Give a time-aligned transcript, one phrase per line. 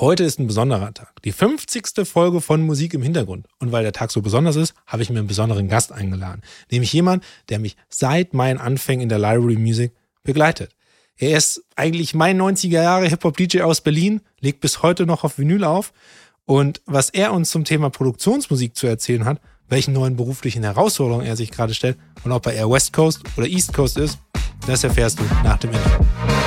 [0.00, 2.06] Heute ist ein besonderer Tag, die 50.
[2.06, 3.48] Folge von Musik im Hintergrund.
[3.58, 6.42] Und weil der Tag so besonders ist, habe ich mir einen besonderen Gast eingeladen.
[6.70, 9.92] Nämlich jemand, der mich seit meinen Anfängen in der Library Music
[10.22, 10.70] begleitet.
[11.16, 15.64] Er ist eigentlich mein 90er Jahre Hip-Hop-DJ aus Berlin, legt bis heute noch auf Vinyl
[15.64, 15.92] auf.
[16.44, 21.34] Und was er uns zum Thema Produktionsmusik zu erzählen hat, welchen neuen beruflichen Herausforderungen er
[21.34, 24.20] sich gerade stellt und ob er eher West Coast oder East Coast ist,
[24.64, 26.37] das erfährst du nach dem Intro.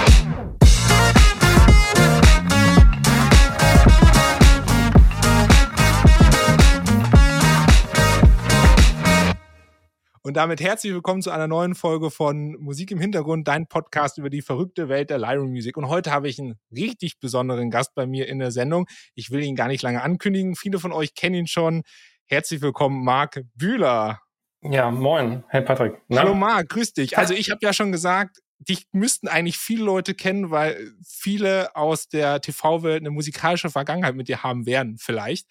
[10.24, 14.30] Und damit herzlich willkommen zu einer neuen Folge von Musik im Hintergrund, dein Podcast über
[14.30, 15.76] die verrückte Welt der Lyra Music.
[15.78, 18.86] Und heute habe ich einen richtig besonderen Gast bei mir in der Sendung.
[19.16, 20.56] Ich will ihn gar nicht lange ankündigen.
[20.56, 21.82] Viele von euch kennen ihn schon.
[22.28, 24.22] Herzlich willkommen, Marc Bühler.
[24.62, 25.44] Ja, moin.
[25.48, 25.96] Hey Patrick.
[26.08, 26.22] Na?
[26.22, 27.18] Hallo Marc, grüß dich.
[27.18, 32.10] Also ich habe ja schon gesagt, dich müssten eigentlich viele Leute kennen, weil viele aus
[32.10, 35.48] der TV-Welt eine musikalische Vergangenheit mit dir haben werden, vielleicht.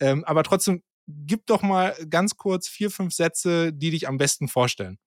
[0.00, 4.48] Ähm, aber trotzdem gib doch mal ganz kurz vier, fünf Sätze, die dich am besten
[4.48, 4.98] vorstellen.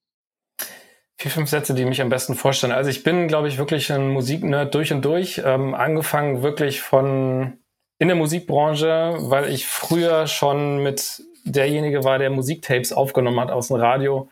[1.18, 2.72] Vier, fünf Sätze, die mich am besten vorstellen.
[2.72, 5.42] Also ich bin, glaube ich, wirklich ein Musiknerd durch und durch.
[5.44, 7.58] Ähm, angefangen wirklich von
[7.98, 13.68] in der Musikbranche, weil ich früher schon mit derjenige war, der Musiktapes aufgenommen hat aus
[13.68, 14.30] dem Radio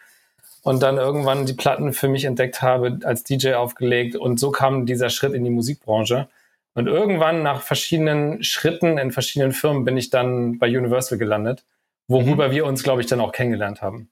[0.64, 4.16] und dann irgendwann die Platten für mich entdeckt habe, als DJ aufgelegt.
[4.16, 6.30] Und so kam dieser Schritt in die Musikbranche.
[6.78, 11.66] Und irgendwann nach verschiedenen Schritten in verschiedenen Firmen bin ich dann bei Universal gelandet,
[12.08, 12.52] worüber mhm.
[12.52, 14.12] wir uns, glaube ich, dann auch kennengelernt haben.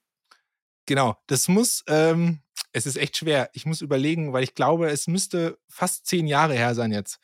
[0.88, 2.40] Genau, das muss, ähm,
[2.74, 3.52] es ist echt schwer.
[3.54, 7.20] Ich muss überlegen, weil ich glaube, es müsste fast zehn Jahre her sein jetzt.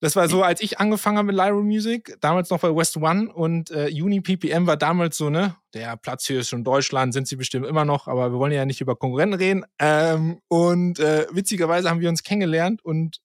[0.00, 3.32] Das war so, als ich angefangen habe mit Lyra Music, damals noch bei West One
[3.32, 7.26] und äh, Uni PPM war damals so, ne, der Platz hier ist schon Deutschland, sind
[7.26, 9.64] sie bestimmt immer noch, aber wir wollen ja nicht über Konkurrenten reden.
[9.78, 13.22] Ähm, und äh, witzigerweise haben wir uns kennengelernt und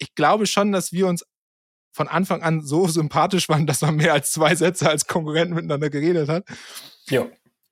[0.00, 1.24] ich glaube schon, dass wir uns
[1.92, 5.90] von Anfang an so sympathisch waren, dass man mehr als zwei Sätze als Konkurrenten miteinander
[5.90, 6.44] geredet hat.
[7.08, 7.26] Ja.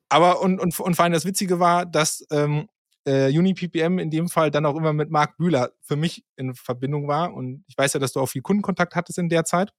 [0.08, 2.69] Aber und, und, und vor allem das Witzige war, dass ähm,
[3.06, 7.08] äh, UniPPM in dem Fall dann auch immer mit Marc Bühler für mich in Verbindung
[7.08, 7.32] war.
[7.32, 9.72] Und ich weiß ja, dass du auch viel Kundenkontakt hattest in der Zeit.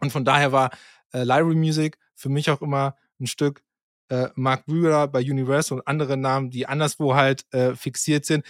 [0.00, 0.70] Und von daher war
[1.12, 3.62] äh, Library Music für mich auch immer ein Stück
[4.08, 8.44] äh, Mark Bühler bei Universal und andere Namen, die anderswo halt äh, fixiert sind.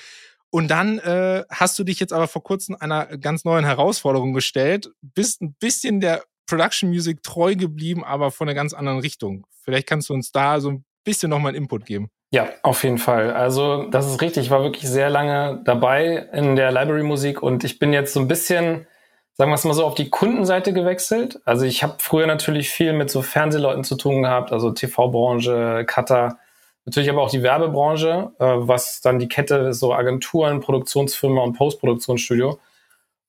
[0.52, 4.90] Und dann äh, hast du dich jetzt aber vor kurzem einer ganz neuen Herausforderung gestellt,
[5.00, 9.46] bist ein bisschen der Production Music treu geblieben, aber von einer ganz anderen Richtung.
[9.62, 12.10] Vielleicht kannst du uns da so ein bisschen nochmal einen Input geben.
[12.32, 13.32] Ja, auf jeden Fall.
[13.32, 14.44] Also das ist richtig.
[14.44, 18.28] Ich war wirklich sehr lange dabei in der Library-Musik und ich bin jetzt so ein
[18.28, 18.86] bisschen,
[19.32, 21.40] sagen wir es mal so, auf die Kundenseite gewechselt.
[21.46, 26.38] Also ich habe früher natürlich viel mit so Fernsehleuten zu tun gehabt, also TV-Branche, Cutter
[26.84, 31.54] Natürlich aber auch die Werbebranche, äh, was dann die Kette ist, so Agenturen, Produktionsfirma und
[31.54, 32.58] Postproduktionsstudio.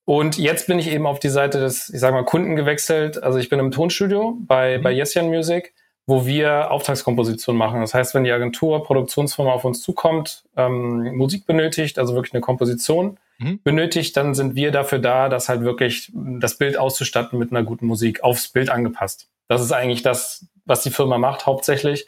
[0.05, 3.21] Und jetzt bin ich eben auf die Seite des, ich sage mal, Kunden gewechselt.
[3.21, 4.83] Also ich bin im Tonstudio bei, mhm.
[4.83, 5.73] bei Yesian Music,
[6.05, 7.79] wo wir Auftragskomposition machen.
[7.79, 12.41] Das heißt, wenn die Agentur, Produktionsfirma auf uns zukommt, ähm, Musik benötigt, also wirklich eine
[12.41, 13.59] Komposition mhm.
[13.63, 17.85] benötigt, dann sind wir dafür da, das halt wirklich das Bild auszustatten mit einer guten
[17.85, 19.29] Musik, aufs Bild angepasst.
[19.47, 22.07] Das ist eigentlich das, was die Firma macht hauptsächlich.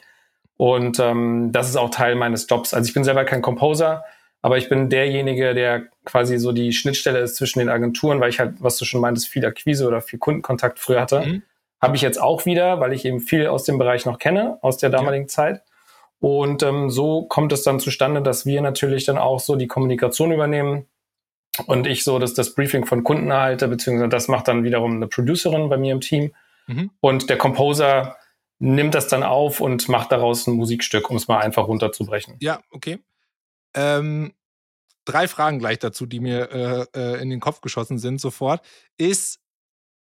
[0.56, 2.72] Und ähm, das ist auch Teil meines Jobs.
[2.72, 4.04] Also ich bin selber kein Composer,
[4.42, 8.38] aber ich bin derjenige, der quasi so die Schnittstelle ist zwischen den Agenturen, weil ich
[8.38, 11.20] halt, was du schon meintest, viel Akquise oder viel Kundenkontakt früher hatte.
[11.20, 11.42] Mhm.
[11.80, 14.78] Habe ich jetzt auch wieder, weil ich eben viel aus dem Bereich noch kenne, aus
[14.78, 15.28] der damaligen ja.
[15.28, 15.62] Zeit.
[16.20, 20.32] Und ähm, so kommt es dann zustande, dass wir natürlich dann auch so die Kommunikation
[20.32, 20.86] übernehmen
[21.66, 25.06] und ich so das, das Briefing von Kunden erhalte, beziehungsweise das macht dann wiederum eine
[25.06, 26.32] Producerin bei mir im Team.
[26.66, 26.90] Mhm.
[27.00, 28.16] Und der Composer
[28.58, 32.36] nimmt das dann auf und macht daraus ein Musikstück, um es mal einfach runterzubrechen.
[32.40, 32.98] Ja, okay.
[33.74, 34.32] Ähm,
[35.04, 38.64] drei Fragen gleich dazu, die mir äh, äh, in den Kopf geschossen sind sofort.
[38.96, 39.40] Ist,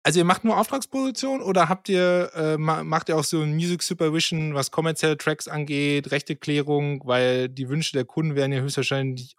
[0.02, 3.82] also ihr macht nur Auftragsposition oder habt ihr, äh, macht ihr auch so ein Music
[3.82, 9.36] Supervision, was kommerzielle Tracks angeht, Rechteklärung, weil die Wünsche der Kunden werden ja höchstwahrscheinlich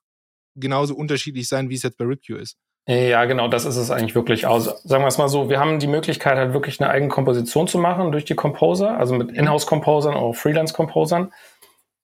[0.55, 2.57] genauso unterschiedlich sein, wie es jetzt bei RipQ ist.
[2.87, 4.47] Ja, genau, das ist es eigentlich wirklich.
[4.47, 7.67] Also, sagen wir es mal so, wir haben die Möglichkeit, halt wirklich eine eigene Komposition
[7.67, 11.31] zu machen durch die Composer, also mit Inhouse-Composern oder Freelance-Composern.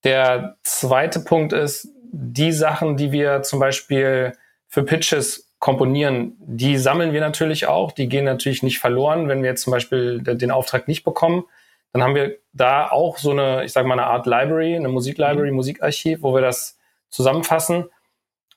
[0.04, 4.38] Der zweite Punkt ist, die Sachen, die wir zum Beispiel
[4.68, 7.92] für Pitches komponieren, die sammeln wir natürlich auch.
[7.92, 11.46] Die gehen natürlich nicht verloren, wenn wir jetzt zum Beispiel den Auftrag nicht bekommen.
[11.92, 15.50] Dann haben wir da auch so eine, ich sage mal, eine Art Library, eine Musiklibrary,
[15.50, 15.56] mhm.
[15.56, 16.78] Musikarchiv, wo wir das
[17.10, 17.86] zusammenfassen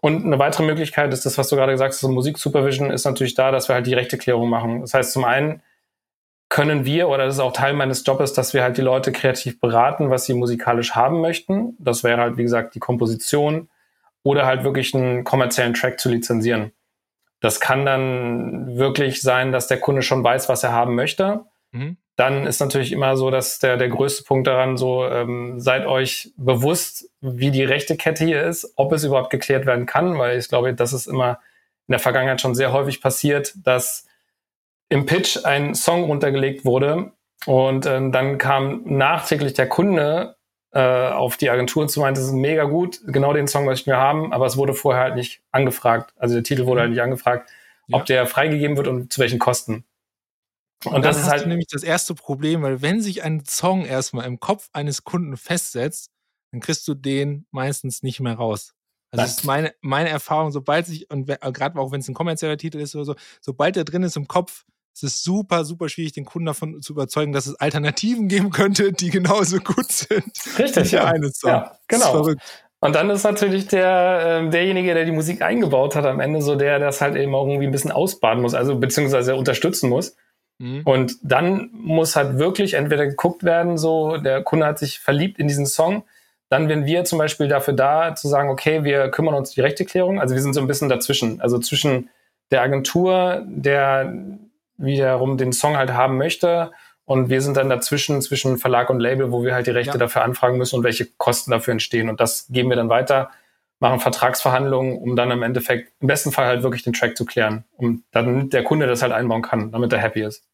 [0.00, 3.34] und eine weitere Möglichkeit ist das, was du gerade gesagt hast, so Musiksupervision ist natürlich
[3.34, 4.80] da, dass wir halt die Rechteklärung machen.
[4.82, 5.62] Das heißt, zum einen
[6.48, 9.60] können wir, oder das ist auch Teil meines Jobs, dass wir halt die Leute kreativ
[9.60, 11.76] beraten, was sie musikalisch haben möchten.
[11.78, 13.68] Das wäre halt, wie gesagt, die Komposition
[14.22, 16.72] oder halt wirklich einen kommerziellen Track zu lizenzieren.
[17.40, 21.44] Das kann dann wirklich sein, dass der Kunde schon weiß, was er haben möchte.
[21.72, 21.96] Mhm.
[22.18, 26.32] Dann ist natürlich immer so, dass der, der größte Punkt daran so, ähm, seid euch
[26.36, 30.48] bewusst, wie die rechte Kette hier ist, ob es überhaupt geklärt werden kann, weil ich
[30.48, 31.38] glaube, das ist immer
[31.86, 34.04] in der Vergangenheit schon sehr häufig passiert, dass
[34.88, 37.12] im Pitch ein Song runtergelegt wurde
[37.46, 40.34] und äh, dann kam nachträglich der Kunde
[40.72, 43.92] äh, auf die Agentur und zu meinte, das ist mega gut, genau den Song möchten
[43.92, 46.12] wir haben, aber es wurde vorher halt nicht angefragt.
[46.16, 47.48] Also der Titel wurde halt nicht angefragt,
[47.86, 47.96] ja.
[47.96, 49.84] ob der freigegeben wird und zu welchen Kosten.
[50.84, 54.26] Und, und das ist halt nämlich das erste Problem, weil wenn sich ein Song erstmal
[54.26, 56.10] im Kopf eines Kunden festsetzt,
[56.52, 58.74] dann kriegst du den meistens nicht mehr raus.
[59.10, 62.56] Also das ist meine, meine Erfahrung, sobald sich, und gerade auch wenn es ein kommerzieller
[62.56, 64.64] Titel ist oder so, sobald der drin ist im Kopf,
[64.94, 68.92] es ist super, super schwierig, den Kunden davon zu überzeugen, dass es Alternativen geben könnte,
[68.92, 70.32] die genauso gut sind.
[70.58, 71.04] Richtig, ja.
[71.04, 71.50] Eine Song.
[71.50, 72.34] ja genau.
[72.80, 76.54] Und dann ist natürlich der, äh, derjenige, der die Musik eingebaut hat, am Ende so
[76.54, 80.16] der, der das halt eben auch irgendwie ein bisschen ausbaden muss, also beziehungsweise unterstützen muss.
[80.58, 80.82] Mhm.
[80.84, 85.48] Und dann muss halt wirklich entweder geguckt werden, so der Kunde hat sich verliebt in
[85.48, 86.04] diesen Song.
[86.50, 90.20] Dann wenn wir zum Beispiel dafür da, zu sagen, okay, wir kümmern uns die Rechteklärung.
[90.20, 91.40] Also wir sind so ein bisschen dazwischen.
[91.40, 92.10] Also zwischen
[92.50, 94.14] der Agentur, der
[94.78, 96.70] wiederum den Song halt haben möchte.
[97.04, 99.98] Und wir sind dann dazwischen, zwischen Verlag und Label, wo wir halt die Rechte ja.
[99.98, 102.08] dafür anfragen müssen und welche Kosten dafür entstehen.
[102.08, 103.30] Und das geben wir dann weiter,
[103.80, 107.64] machen Vertragsverhandlungen, um dann im Endeffekt im besten Fall halt wirklich den Track zu klären,
[107.76, 110.47] um dann der Kunde das halt einbauen kann, damit er happy ist.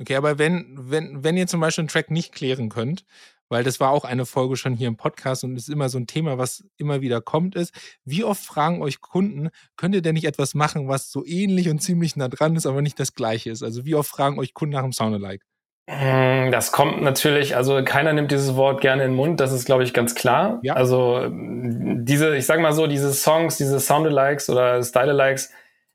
[0.00, 3.04] Okay, aber wenn, wenn, wenn ihr zum Beispiel einen Track nicht klären könnt,
[3.50, 6.06] weil das war auch eine Folge schon hier im Podcast und ist immer so ein
[6.06, 7.74] Thema, was immer wieder kommt, ist,
[8.04, 11.80] wie oft fragen euch Kunden, könnt ihr denn nicht etwas machen, was so ähnlich und
[11.80, 13.62] ziemlich nah dran ist, aber nicht das gleiche ist?
[13.62, 15.44] Also wie oft fragen euch Kunden nach dem Soundalike?
[15.90, 19.64] Hm, das kommt natürlich, also keiner nimmt dieses Wort gerne in den Mund, das ist,
[19.64, 20.60] glaube ich, ganz klar.
[20.62, 20.74] Ja.
[20.74, 25.50] Also diese, ich sage mal so, diese Songs, diese Soundalikes oder Stylealikes,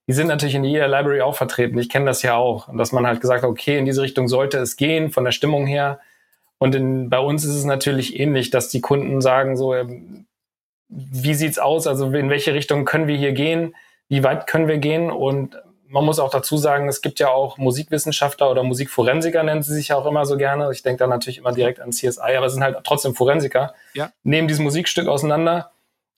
[0.07, 1.77] die sind natürlich in jeder Library auch vertreten.
[1.79, 2.67] Ich kenne das ja auch.
[2.67, 5.31] Und dass man halt gesagt hat, okay, in diese Richtung sollte es gehen, von der
[5.31, 5.99] Stimmung her.
[6.57, 10.25] Und in, bei uns ist es natürlich ähnlich, dass die Kunden sagen so, ähm,
[10.87, 11.87] wie sieht's aus?
[11.87, 13.75] Also in welche Richtung können wir hier gehen?
[14.07, 15.09] Wie weit können wir gehen?
[15.09, 15.57] Und
[15.87, 19.89] man muss auch dazu sagen, es gibt ja auch Musikwissenschaftler oder Musikforensiker nennen sie sich
[19.89, 20.69] ja auch immer so gerne.
[20.71, 23.73] Ich denke da natürlich immer direkt an CSI, aber es sind halt trotzdem Forensiker.
[23.93, 24.11] Ja.
[24.23, 25.71] Nehmen dieses Musikstück auseinander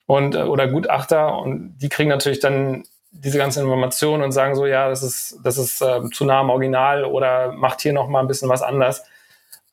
[0.06, 2.84] und äh, oder Gutachter und die kriegen natürlich dann
[3.19, 6.49] diese ganzen Informationen und sagen so, ja, das ist das ist äh, zu nah am
[6.49, 9.03] Original oder macht hier noch mal ein bisschen was anders.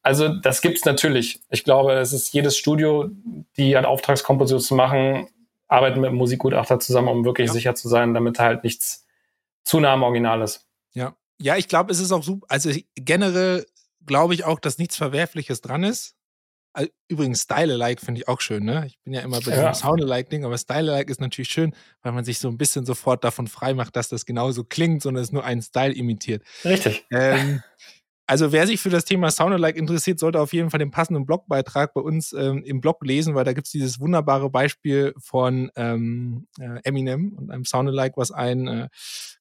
[0.02, 1.41] Also das gibt's natürlich.
[1.50, 3.11] Ich glaube, es ist jedes Studio,
[3.56, 5.29] die hat Auftragskomposition zu machen,
[5.69, 7.52] arbeiten mit einem Musikgutachter zusammen, um wirklich ja.
[7.52, 9.06] sicher zu sein, damit halt nichts
[9.64, 10.67] zu nah am Original ist.
[10.93, 11.14] Ja.
[11.41, 12.46] Ja, ich glaube, es ist auch super.
[12.49, 13.67] Also generell
[14.06, 16.14] glaube ich auch, dass nichts Verwerfliches dran ist.
[17.09, 18.85] Übrigens, Style-alike finde ich auch schön, ne?
[18.87, 19.71] Ich bin ja immer bei ja.
[19.71, 23.47] dem Sound-alike-Ding, aber Style-alike ist natürlich schön, weil man sich so ein bisschen sofort davon
[23.47, 26.43] frei macht, dass das genauso klingt, sondern es nur einen Style imitiert.
[26.65, 27.06] Richtig.
[27.12, 27.62] Ähm,
[28.26, 31.94] also wer sich für das Thema Soundalike interessiert, sollte auf jeden Fall den passenden Blogbeitrag
[31.94, 36.49] bei uns ähm, im Blog lesen, weil da gibt es dieses wunderbare Beispiel von ähm,
[36.59, 38.88] äh, Eminem und einem Soundalike, was ein äh,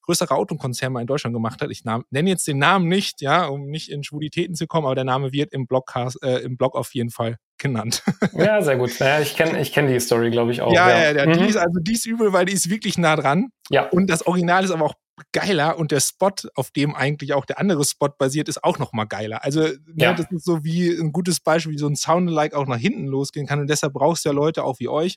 [0.04, 1.70] größerer Autokonzern mal in Deutschland gemacht hat.
[1.70, 5.04] Ich nenne jetzt den Namen nicht, ja, um nicht in Schwulitäten zu kommen, aber der
[5.04, 8.02] Name wird im, Blogcast, äh, im Blog auf jeden Fall genannt.
[8.32, 8.98] ja, sehr gut.
[9.00, 10.72] Naja, ich kenne ich kenn die Story, glaube ich, auch.
[10.72, 11.26] Ja, ja, ja.
[11.26, 11.38] Mhm.
[11.38, 13.48] Die ist, also die ist übel, weil die ist wirklich nah dran.
[13.70, 13.88] Ja.
[13.88, 14.94] Und das Original ist aber auch
[15.32, 18.92] geiler und der Spot, auf dem eigentlich auch der andere Spot basiert, ist auch noch
[18.92, 19.44] mal geiler.
[19.44, 20.12] Also ne, ja.
[20.12, 23.46] das ist so wie ein gutes Beispiel, wie so ein Soundalike auch nach hinten losgehen
[23.46, 25.16] kann und deshalb brauchst du ja Leute auch wie euch,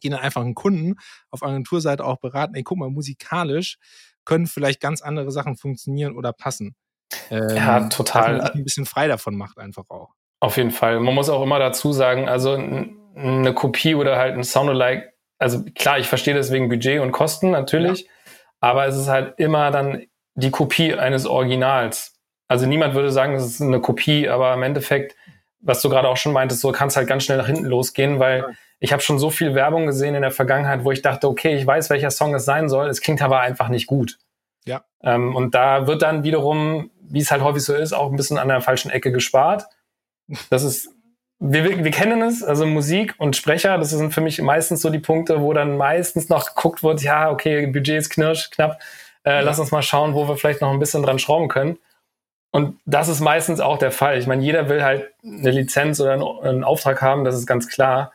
[0.00, 0.96] die dann einfach einen Kunden
[1.30, 3.78] auf Agenturseite auch beraten, ey, guck mal, musikalisch
[4.24, 6.74] können vielleicht ganz andere Sachen funktionieren oder passen.
[7.30, 8.34] Ähm, ja, total.
[8.34, 10.10] Dass man sich ein bisschen frei davon macht einfach auch.
[10.40, 11.00] Auf jeden Fall.
[11.00, 15.98] Man muss auch immer dazu sagen, also eine Kopie oder halt ein Soundalike, also klar,
[15.98, 18.10] ich verstehe deswegen Budget und Kosten natürlich, ja
[18.60, 22.14] aber es ist halt immer dann die Kopie eines Originals.
[22.46, 25.16] Also niemand würde sagen, es ist eine Kopie, aber im Endeffekt,
[25.60, 28.18] was du gerade auch schon meintest, so kann es halt ganz schnell nach hinten losgehen,
[28.18, 28.48] weil ja.
[28.80, 31.66] Ich habe schon so viel Werbung gesehen in der Vergangenheit, wo ich dachte, okay, ich
[31.66, 34.18] weiß, welcher Song es sein soll, es klingt aber einfach nicht gut.
[34.64, 34.84] Ja.
[35.02, 38.38] Ähm, und da wird dann wiederum, wie es halt häufig so ist, auch ein bisschen
[38.38, 39.66] an der falschen Ecke gespart.
[40.48, 40.90] Das ist
[41.40, 44.98] wir, wir kennen es, also Musik und Sprecher, das sind für mich meistens so die
[44.98, 48.78] Punkte, wo dann meistens noch geguckt wird, ja, okay, Budget ist knirsch, knapp,
[49.24, 49.40] äh, ja.
[49.40, 51.78] lass uns mal schauen, wo wir vielleicht noch ein bisschen dran schrauben können.
[52.52, 54.18] Und das ist meistens auch der Fall.
[54.18, 58.12] Ich meine, jeder will halt eine Lizenz oder einen, Auftrag haben, das ist ganz klar.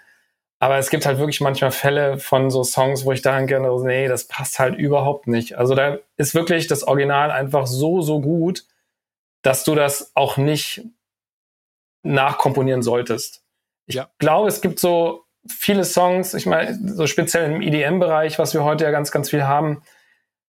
[0.60, 4.28] Aber es gibt halt wirklich manchmal Fälle von so Songs, wo ich gerne, nee, das
[4.28, 5.58] passt halt überhaupt nicht.
[5.58, 8.66] Also da ist wirklich das Original einfach so, so gut,
[9.42, 10.84] dass du das auch nicht
[12.04, 13.44] nachkomponieren solltest.
[13.86, 14.10] Ich ja.
[14.18, 18.86] glaube, es gibt so viele Songs, ich meine, so speziell im EDM-Bereich, was wir heute
[18.86, 19.84] ja ganz, ganz viel haben,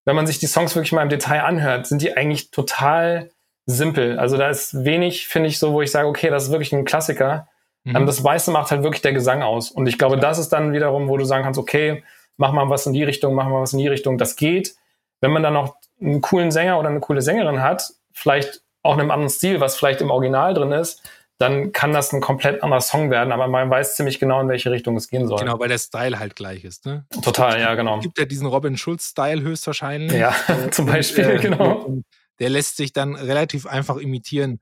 [0.05, 3.31] wenn man sich die Songs wirklich mal im Detail anhört, sind die eigentlich total
[3.67, 4.19] simpel.
[4.19, 6.85] Also da ist wenig, finde ich, so, wo ich sage, okay, das ist wirklich ein
[6.85, 7.49] Klassiker.
[7.87, 7.97] Mhm.
[7.97, 9.71] Ähm, das meiste macht halt wirklich der Gesang aus.
[9.71, 12.03] Und ich glaube, das ist dann wiederum, wo du sagen kannst, okay,
[12.37, 14.19] mach mal was in die Richtung, mach mal was in die Richtung.
[14.19, 14.75] Das geht.
[15.21, 19.01] Wenn man dann noch einen coolen Sänger oder eine coole Sängerin hat, vielleicht auch in
[19.01, 22.81] einem anderen Stil, was vielleicht im Original drin ist, dann kann das ein komplett anderer
[22.81, 25.39] Song werden, aber man weiß ziemlich genau, in welche Richtung es gehen soll.
[25.39, 27.05] Genau, weil der Style halt gleich ist, ne?
[27.23, 27.99] Total, ja, genau.
[27.99, 30.19] Es gibt ja diesen Robin Schulz-Style höchstwahrscheinlich.
[30.19, 30.35] Ja,
[30.71, 31.99] zum Beispiel, äh, genau.
[32.39, 34.61] Der lässt sich dann relativ einfach imitieren.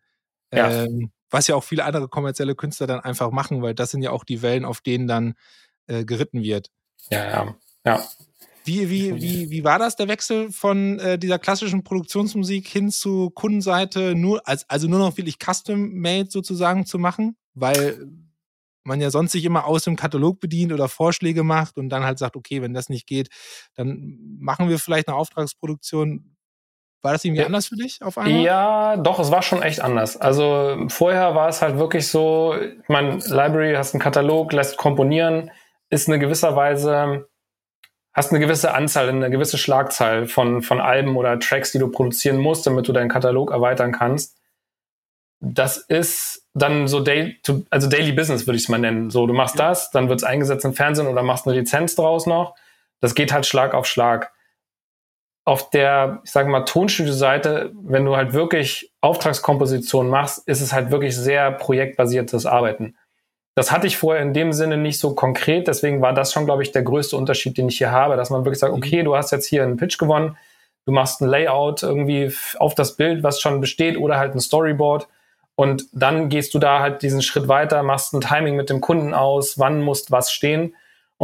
[0.53, 0.85] Ja.
[0.85, 4.11] Ähm, was ja auch viele andere kommerzielle Künstler dann einfach machen, weil das sind ja
[4.11, 5.35] auch die Wellen, auf denen dann
[5.87, 6.71] äh, geritten wird.
[7.11, 8.05] Ja, ja, ja.
[8.67, 13.29] Wie, wie, wie, wie war das, der Wechsel von äh, dieser klassischen Produktionsmusik hin zu
[13.31, 17.37] Kundenseite, nur, als, also nur noch wirklich custom-made sozusagen zu machen?
[17.53, 18.09] Weil
[18.85, 22.19] man ja sonst sich immer aus dem Katalog bedient oder Vorschläge macht und dann halt
[22.19, 23.29] sagt, okay, wenn das nicht geht,
[23.75, 26.34] dann machen wir vielleicht eine Auftragsproduktion.
[27.05, 27.47] War das irgendwie ja.
[27.47, 28.41] anders für dich auf einmal?
[28.41, 30.17] Ja, doch, es war schon echt anders.
[30.17, 35.51] Also vorher war es halt wirklich so, ich meine, Library, hast einen Katalog, lässt komponieren,
[35.91, 37.27] ist in gewisser Weise
[38.15, 42.39] hast eine gewisse Anzahl, eine gewisse Schlagzahl von, von Alben oder Tracks, die du produzieren
[42.39, 44.39] musst, damit du deinen Katalog erweitern kannst.
[45.41, 47.39] Das ist dann so Day,
[47.71, 49.11] also Daily Business würde ich es mal nennen.
[49.11, 52.27] So, du machst das, dann wird es eingesetzt im Fernsehen oder machst eine Lizenz draus
[52.27, 52.55] noch.
[53.01, 54.33] Das geht halt Schlag auf Schlag.
[55.45, 60.91] Auf der, ich sage mal, Tonstudio-Seite, wenn du halt wirklich Auftragskomposition machst, ist es halt
[60.91, 62.97] wirklich sehr projektbasiertes Arbeiten.
[63.55, 66.63] Das hatte ich vorher in dem Sinne nicht so konkret, deswegen war das schon, glaube
[66.63, 68.79] ich, der größte Unterschied, den ich hier habe, dass man wirklich sagt, mhm.
[68.79, 70.37] okay, du hast jetzt hier einen Pitch gewonnen,
[70.87, 75.09] du machst ein Layout irgendwie auf das Bild, was schon besteht, oder halt ein Storyboard.
[75.57, 79.15] Und dann gehst du da halt diesen Schritt weiter, machst ein Timing mit dem Kunden
[79.15, 80.75] aus, wann muss was stehen.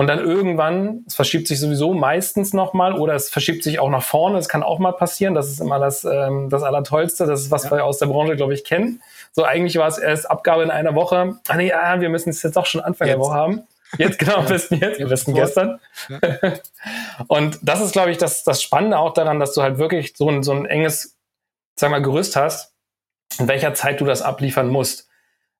[0.00, 4.02] Und dann irgendwann, es verschiebt sich sowieso meistens nochmal oder es verschiebt sich auch nach
[4.02, 7.50] vorne, das kann auch mal passieren, das ist immer das, ähm, das Allertollste, das ist
[7.50, 7.70] was ja.
[7.70, 9.02] wir aus der Branche, glaube ich, kennen.
[9.32, 11.36] So, eigentlich war es erst Abgabe in einer Woche.
[11.48, 13.16] Ah nee, ah, wir müssen es jetzt doch schon Anfang jetzt.
[13.16, 13.62] der Woche haben.
[13.98, 15.80] Jetzt, genau, am besten jetzt, am besten gestern.
[16.08, 16.54] Ja.
[17.28, 20.30] Und das ist, glaube ich, das, das Spannende auch daran, dass du halt wirklich so
[20.30, 21.18] ein, so ein enges,
[21.74, 22.72] sag mal, Gerüst hast,
[23.38, 25.10] in welcher Zeit du das abliefern musst.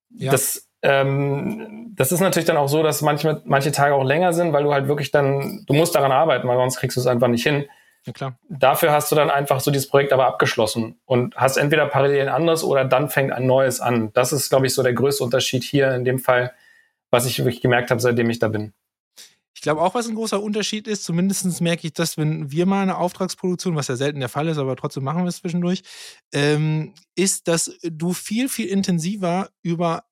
[0.09, 0.32] Ja.
[0.32, 4.52] Das, ähm, das ist natürlich dann auch so, dass manche, manche Tage auch länger sind,
[4.52, 7.28] weil du halt wirklich dann, du musst daran arbeiten, weil sonst kriegst du es einfach
[7.28, 7.66] nicht hin.
[8.06, 8.38] Ja, klar.
[8.49, 12.34] Dafür hast du dann einfach so dieses Projekt aber abgeschlossen und hast entweder parallel ein
[12.34, 14.10] anderes oder dann fängt ein neues an.
[14.14, 16.52] Das ist, glaube ich, so der größte Unterschied hier in dem Fall,
[17.10, 18.72] was ich wirklich gemerkt habe, seitdem ich da bin.
[19.52, 22.82] Ich glaube auch, was ein großer Unterschied ist, zumindest merke ich das, wenn wir mal
[22.82, 25.82] eine Auftragsproduktion, was ja selten der Fall ist, aber trotzdem machen wir es zwischendurch,
[26.32, 30.04] ähm, ist, dass du viel, viel intensiver über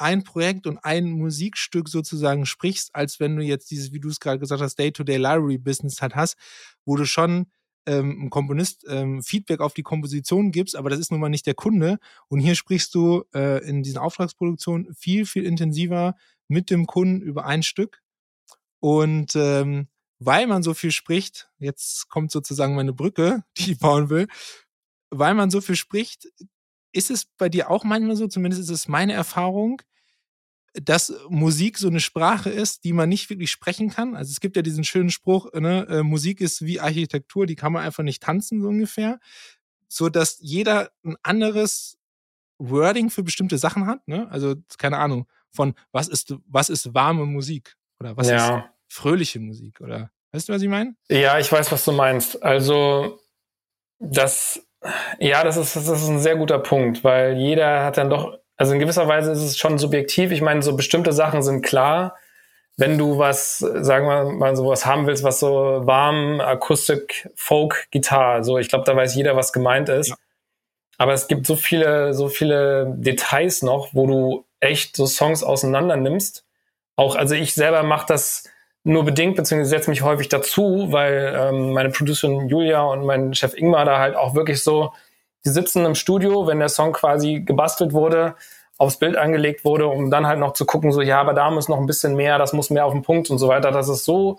[0.00, 4.20] ein Projekt und ein Musikstück sozusagen sprichst, als wenn du jetzt dieses, wie du es
[4.20, 6.36] gerade gesagt hast, Day-to-Day-Library-Business halt hast,
[6.84, 7.46] wo du schon
[7.86, 11.46] ähm, ein Komponist ähm, Feedback auf die Komposition gibst, aber das ist nun mal nicht
[11.46, 11.98] der Kunde.
[12.28, 16.16] Und hier sprichst du äh, in diesen Auftragsproduktionen viel, viel intensiver
[16.48, 18.02] mit dem Kunden über ein Stück.
[18.80, 19.88] Und ähm,
[20.18, 24.28] weil man so viel spricht, jetzt kommt sozusagen meine Brücke, die ich bauen will,
[25.10, 26.28] weil man so viel spricht,
[26.92, 29.82] ist es bei dir auch manchmal so, zumindest ist es meine Erfahrung,
[30.74, 34.14] dass Musik so eine Sprache ist, die man nicht wirklich sprechen kann.
[34.14, 37.72] Also es gibt ja diesen schönen Spruch, ne, äh, Musik ist wie Architektur, die kann
[37.72, 39.18] man einfach nicht tanzen, so ungefähr.
[39.88, 41.98] So dass jeder ein anderes
[42.58, 44.30] Wording für bestimmte Sachen hat, ne?
[44.30, 47.76] Also, keine Ahnung, von was ist, was ist warme Musik?
[47.98, 48.58] Oder was ja.
[48.58, 49.80] ist fröhliche Musik?
[49.80, 50.94] Oder weißt du, was ich meine?
[51.08, 52.42] Ja, ich weiß, was du meinst.
[52.42, 53.18] Also,
[53.98, 54.64] das,
[55.18, 58.74] ja, das ist, das ist ein sehr guter Punkt, weil jeder hat dann doch also
[58.74, 60.32] in gewisser Weise ist es schon subjektiv.
[60.32, 62.18] Ich meine, so bestimmte Sachen sind klar.
[62.76, 68.44] Wenn du was, sagen wir mal, sowas haben willst, was so warm, Akustik, Folk, Gitarre,
[68.44, 70.10] so, ich glaube, da weiß jeder, was gemeint ist.
[70.10, 70.16] Ja.
[70.98, 75.96] Aber es gibt so viele, so viele Details noch, wo du echt so Songs auseinander
[75.96, 76.44] nimmst.
[76.96, 78.44] Auch, also ich selber mache das
[78.82, 83.54] nur bedingt, beziehungsweise setze mich häufig dazu, weil ähm, meine Producerin Julia und mein Chef
[83.54, 84.92] Ingmar da halt auch wirklich so
[85.44, 88.34] die sitzen im Studio, wenn der Song quasi gebastelt wurde,
[88.78, 91.68] aufs Bild angelegt wurde, um dann halt noch zu gucken, so, ja, aber da muss
[91.68, 93.70] noch ein bisschen mehr, das muss mehr auf den Punkt und so weiter.
[93.70, 94.38] Das ist so,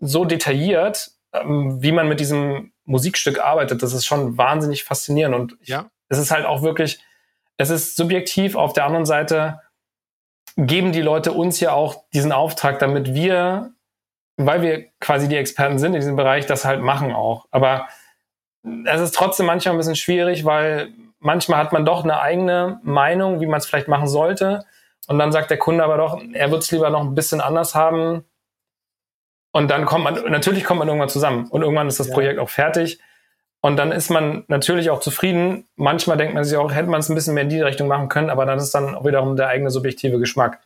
[0.00, 3.82] so detailliert, ähm, wie man mit diesem Musikstück arbeitet.
[3.82, 5.86] Das ist schon wahnsinnig faszinierend und ja.
[6.08, 7.00] es ist halt auch wirklich,
[7.56, 8.56] es ist subjektiv.
[8.56, 9.60] Auf der anderen Seite
[10.56, 13.72] geben die Leute uns ja auch diesen Auftrag, damit wir,
[14.36, 17.46] weil wir quasi die Experten sind in diesem Bereich, das halt machen auch.
[17.50, 17.88] Aber
[18.86, 23.40] es ist trotzdem manchmal ein bisschen schwierig, weil manchmal hat man doch eine eigene Meinung,
[23.40, 24.64] wie man es vielleicht machen sollte.
[25.06, 27.74] Und dann sagt der Kunde aber doch, er würde es lieber noch ein bisschen anders
[27.74, 28.24] haben.
[29.52, 32.14] Und dann kommt man, natürlich kommt man irgendwann zusammen und irgendwann ist das ja.
[32.14, 33.00] Projekt auch fertig.
[33.64, 35.66] Und dann ist man natürlich auch zufrieden.
[35.76, 38.10] Manchmal denkt man sich auch, hätte man es ein bisschen mehr in die Richtung machen
[38.10, 40.60] können, aber dann ist dann auch wiederum der eigene subjektive Geschmack.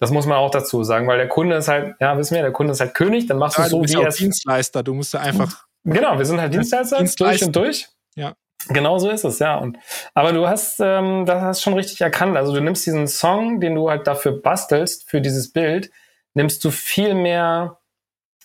[0.00, 2.50] Das muss man auch dazu sagen, weil der Kunde ist halt, ja, wissen wir, der
[2.50, 4.92] Kunde ist halt König, dann machst ja, du so, du bist wie er Dienstleister, du
[4.92, 5.66] musst ja einfach.
[5.84, 7.88] Genau, wir sind halt Dienstleister, durch und durch.
[8.16, 8.34] Ja.
[8.68, 9.58] Genau so ist es, ja.
[9.58, 9.78] Und,
[10.14, 12.36] aber du hast ähm, das hast schon richtig erkannt.
[12.36, 15.92] Also du nimmst diesen Song, den du halt dafür bastelst, für dieses Bild,
[16.34, 17.78] nimmst du viel mehr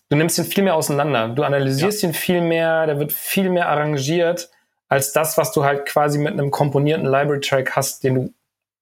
[0.10, 1.30] du nimmst ihn viel mehr auseinander.
[1.30, 2.10] Du analysierst ja.
[2.10, 4.50] ihn viel mehr, der wird viel mehr arrangiert
[4.90, 8.34] als das, was du halt quasi mit einem komponierten Library-Track hast, den du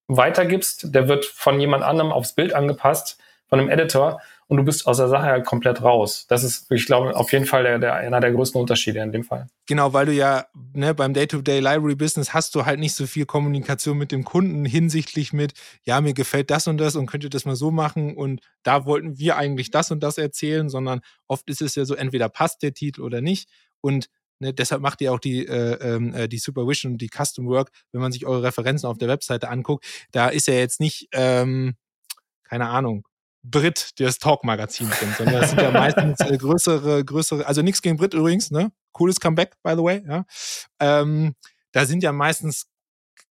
[0.07, 0.93] weitergibst.
[0.93, 3.17] Der wird von jemand anderem aufs Bild angepasst,
[3.47, 6.25] von einem Editor und du bist aus der Sache halt komplett raus.
[6.29, 9.23] Das ist, ich glaube, auf jeden Fall der, der, einer der größten Unterschiede in dem
[9.23, 9.47] Fall.
[9.65, 13.25] Genau, weil du ja ne, beim Day-to-Day Library Business hast du halt nicht so viel
[13.25, 17.31] Kommunikation mit dem Kunden hinsichtlich mit, ja, mir gefällt das und das und könnt ihr
[17.31, 21.49] das mal so machen und da wollten wir eigentlich das und das erzählen, sondern oft
[21.49, 23.49] ist es ja so, entweder passt der Titel oder nicht
[23.81, 24.09] und
[24.39, 27.71] Ne, deshalb macht ihr auch die, äh, ähm, äh, die Supervision und die Custom Work,
[27.93, 29.85] wenn man sich eure Referenzen auf der Webseite anguckt.
[30.11, 31.75] Da ist ja jetzt nicht, ähm,
[32.43, 33.07] keine Ahnung,
[33.49, 37.97] Brit das Talk-Magazin drin, sondern das sind ja meistens äh, größere, größere, also nichts gegen
[37.97, 38.71] Brit übrigens, ne?
[38.91, 40.25] Cooles Comeback, by the way, ja.
[40.79, 41.35] Ähm,
[41.71, 42.67] da sind ja meistens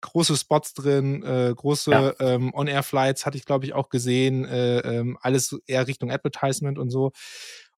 [0.00, 2.14] große Spots drin, äh, große ja.
[2.18, 6.90] ähm, On-Air-Flights hatte ich, glaube ich, auch gesehen, äh, ähm, alles eher Richtung Advertisement und
[6.90, 7.12] so.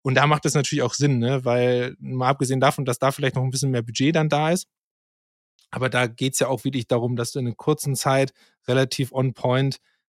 [0.03, 1.45] Und da macht das natürlich auch Sinn, ne?
[1.45, 4.67] weil mal abgesehen davon, dass da vielleicht noch ein bisschen mehr Budget dann da ist,
[5.71, 8.33] aber da geht's ja auch wirklich darum, dass du in einer kurzen Zeit
[8.67, 9.79] relativ on point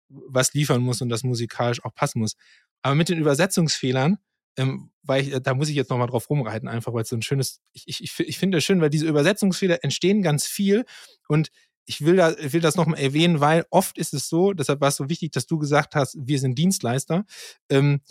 [0.09, 2.35] was liefern muss und das musikalisch auch passen muss.
[2.81, 4.17] Aber mit den Übersetzungsfehlern,
[4.57, 7.21] ähm, weil ich, da muss ich jetzt nochmal drauf rumreiten, einfach weil es so ein
[7.21, 10.85] schönes, ich, ich, ich finde das schön, weil diese Übersetzungsfehler entstehen ganz viel
[11.27, 11.49] und
[11.85, 14.95] ich will, da, will das nochmal erwähnen, weil oft ist es so, deshalb war es
[14.95, 17.25] so wichtig, dass du gesagt hast, wir sind Dienstleister,
[17.69, 18.01] ähm,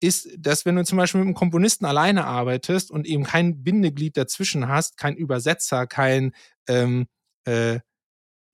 [0.00, 4.16] ist, dass wenn du zum Beispiel mit einem Komponisten alleine arbeitest und eben kein Bindeglied
[4.16, 6.32] dazwischen hast, kein Übersetzer, kein
[6.68, 7.06] ähm,
[7.44, 7.80] äh,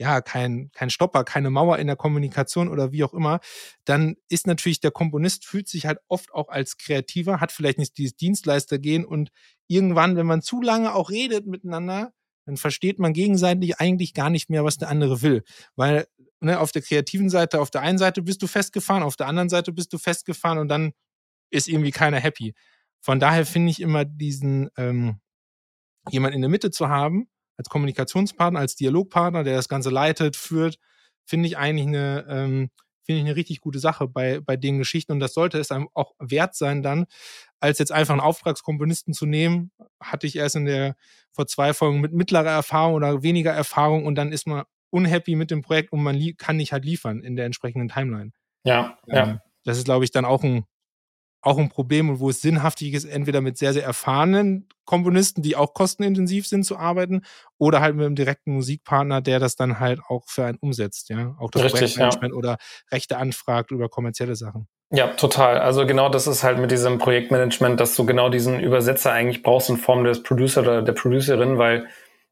[0.01, 3.39] ja, kein, kein Stopper, keine Mauer in der Kommunikation oder wie auch immer,
[3.85, 7.99] dann ist natürlich der Komponist fühlt sich halt oft auch als Kreativer, hat vielleicht nicht
[7.99, 9.31] dieses Dienstleister gehen und
[9.69, 12.15] irgendwann, wenn man zu lange auch redet miteinander,
[12.47, 15.45] dann versteht man gegenseitig eigentlich gar nicht mehr, was der andere will.
[15.77, 16.07] Weil
[16.41, 19.51] ne, auf der kreativen Seite, auf der einen Seite bist du festgefahren, auf der anderen
[19.51, 20.93] Seite bist du festgefahren und dann
[21.51, 22.55] ist irgendwie keiner happy.
[23.03, 25.21] Von daher finde ich immer diesen ähm,
[26.11, 27.29] jemand in der Mitte zu haben,
[27.61, 30.79] als Kommunikationspartner, als Dialogpartner, der das Ganze leitet, führt,
[31.27, 32.71] finde ich eigentlich eine, ähm,
[33.03, 35.13] finde ich eine richtig gute Sache bei, bei den Geschichten.
[35.13, 37.05] Und das sollte es einem auch wert sein, dann,
[37.61, 40.97] als jetzt einfach einen Auftragskomponisten zu nehmen, hatte ich erst in der,
[41.33, 45.51] vor zwei Folgen mit mittlerer Erfahrung oder weniger Erfahrung und dann ist man unhappy mit
[45.51, 48.31] dem Projekt und man kann nicht halt liefern in der entsprechenden Timeline.
[48.65, 49.43] Ja, ähm, ja.
[49.65, 50.65] Das ist, glaube ich, dann auch ein,
[51.43, 55.57] auch ein Problem und wo es sinnhaftig ist, entweder mit sehr, sehr erfahrenen Komponisten, die
[55.57, 57.23] auch kostenintensiv sind, zu arbeiten,
[57.59, 61.37] oder halt mit einem direkten Musikpartner, der das dann halt auch für einen umsetzt, ja.
[61.39, 62.39] Auch das Richtig, Projektmanagement ja.
[62.39, 62.59] oder
[62.91, 64.67] Rechte anfragt über kommerzielle Sachen.
[64.93, 65.59] Ja, total.
[65.59, 69.71] Also genau das ist halt mit diesem Projektmanagement, dass du genau diesen Übersetzer eigentlich brauchst
[69.71, 71.87] in Form des Producer oder der Producerin, weil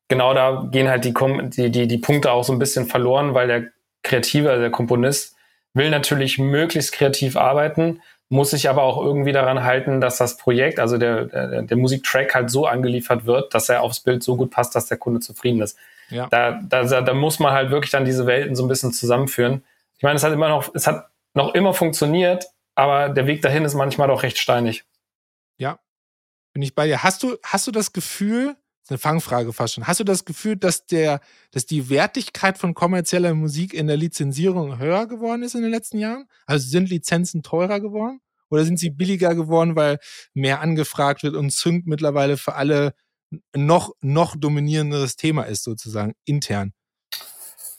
[0.09, 1.15] genau da gehen halt die,
[1.51, 3.69] die, die, die Punkte auch so ein bisschen verloren, weil der
[4.03, 5.37] Kreative, also der Komponist,
[5.75, 10.79] will natürlich möglichst kreativ arbeiten, muss sich aber auch irgendwie daran halten, dass das Projekt,
[10.79, 14.51] also der, der, der Musiktrack halt so angeliefert wird, dass er aufs Bild so gut
[14.51, 15.79] passt, dass der Kunde zufrieden ist.
[16.11, 16.27] Ja.
[16.29, 19.65] Da, da, da muss man halt wirklich dann diese Welten so ein bisschen zusammenführen.
[19.97, 23.65] Ich meine, es hat immer noch, es hat noch immer funktioniert, aber der Weg dahin
[23.65, 24.85] ist manchmal doch recht steinig.
[25.57, 25.79] Ja,
[26.53, 27.03] bin ich bei dir.
[27.03, 28.57] Hast du, hast du das Gefühl,
[28.91, 29.87] eine Fangfrage fast schon.
[29.87, 31.21] Hast du das Gefühl, dass der,
[31.51, 35.99] dass die Wertigkeit von kommerzieller Musik in der Lizenzierung höher geworden ist in den letzten
[35.99, 36.27] Jahren?
[36.47, 38.21] Also sind Lizenzen teurer geworden?
[38.51, 39.99] Oder sind sie billiger geworden, weil
[40.33, 42.95] mehr angefragt wird und Sync mittlerweile für alle
[43.55, 46.73] noch, noch dominierenderes Thema ist, sozusagen, intern?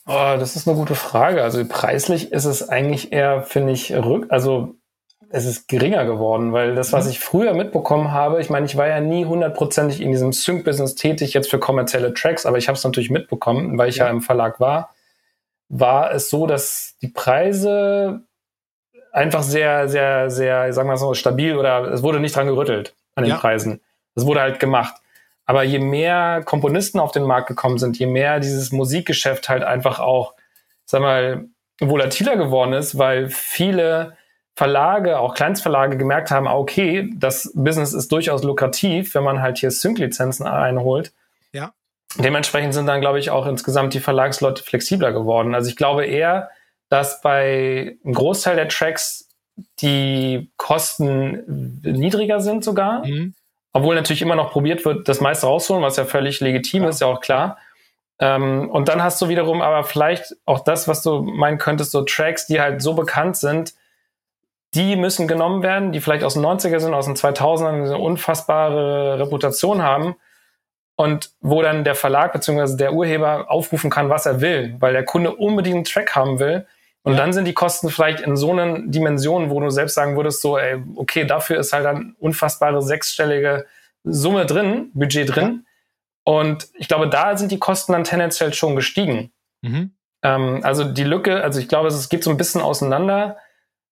[0.06, 1.42] Oh, das ist eine gute Frage.
[1.42, 4.79] Also preislich ist es eigentlich eher, finde ich, rück, also
[5.32, 7.10] es ist geringer geworden, weil das, was mhm.
[7.12, 11.34] ich früher mitbekommen habe, ich meine, ich war ja nie hundertprozentig in diesem Sync-Business tätig,
[11.34, 14.06] jetzt für kommerzielle Tracks, aber ich habe es natürlich mitbekommen, weil ich ja.
[14.06, 14.92] ja im Verlag war,
[15.68, 18.22] war es so, dass die Preise
[19.12, 22.94] einfach sehr, sehr, sehr, sagen wir mal so, stabil oder es wurde nicht dran gerüttelt
[23.14, 23.38] an den ja.
[23.38, 23.80] Preisen.
[24.16, 24.94] Es wurde halt gemacht.
[25.46, 30.00] Aber je mehr Komponisten auf den Markt gekommen sind, je mehr dieses Musikgeschäft halt einfach
[30.00, 30.34] auch,
[30.84, 31.46] sag mal,
[31.80, 34.16] volatiler geworden ist, weil viele
[34.60, 39.56] Verlage, auch Kleinstverlage gemerkt haben, ah, okay, das Business ist durchaus lukrativ, wenn man halt
[39.56, 41.14] hier Sync-Lizenzen einholt.
[41.50, 41.72] Ja.
[42.18, 45.54] Dementsprechend sind dann, glaube ich, auch insgesamt die Verlagsleute flexibler geworden.
[45.54, 46.50] Also ich glaube eher,
[46.90, 49.30] dass bei einem Großteil der Tracks
[49.80, 53.06] die Kosten niedriger sind sogar.
[53.06, 53.32] Mhm.
[53.72, 56.90] Obwohl natürlich immer noch probiert wird, das meiste rausholen, was ja völlig legitim ja.
[56.90, 57.56] ist, ja auch klar.
[58.18, 62.02] Ähm, und dann hast du wiederum aber vielleicht auch das, was du meinen könntest, so
[62.02, 63.72] Tracks, die halt so bekannt sind,
[64.74, 69.18] die müssen genommen werden, die vielleicht aus den 90er sind, aus den 2000ern eine unfassbare
[69.18, 70.14] Reputation haben
[70.96, 72.76] und wo dann der Verlag bzw.
[72.76, 76.66] der Urheber aufrufen kann, was er will, weil der Kunde unbedingt einen Track haben will.
[77.02, 77.18] Und ja.
[77.18, 80.58] dann sind die Kosten vielleicht in so einer Dimension, wo du selbst sagen würdest, so,
[80.58, 83.66] ey, okay, dafür ist halt eine unfassbare sechsstellige
[84.04, 85.64] Summe drin, Budget drin.
[86.26, 86.34] Ja.
[86.34, 89.32] Und ich glaube, da sind die Kosten dann tendenziell schon gestiegen.
[89.62, 89.92] Mhm.
[90.22, 93.38] Ähm, also die Lücke, also ich glaube, es geht so ein bisschen auseinander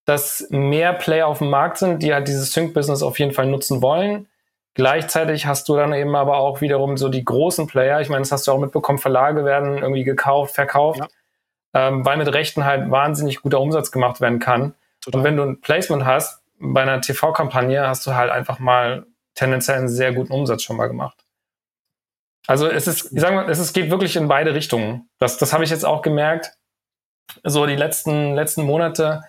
[0.09, 3.83] dass mehr Player auf dem Markt sind, die halt dieses Sync-Business auf jeden Fall nutzen
[3.83, 4.27] wollen.
[4.73, 8.01] Gleichzeitig hast du dann eben aber auch wiederum so die großen Player.
[8.01, 11.89] Ich meine, das hast du auch mitbekommen, Verlage werden irgendwie gekauft, verkauft, ja.
[11.89, 14.75] ähm, weil mit Rechten halt wahnsinnig guter Umsatz gemacht werden kann.
[15.03, 15.19] Total.
[15.19, 19.77] Und wenn du ein Placement hast, bei einer TV-Kampagne hast du halt einfach mal tendenziell
[19.77, 21.19] einen sehr guten Umsatz schon mal gemacht.
[22.47, 25.11] Also es ist, ich sag mal, es ist, geht wirklich in beide Richtungen.
[25.19, 26.55] Das, das habe ich jetzt auch gemerkt.
[27.45, 29.21] So die letzten, letzten Monate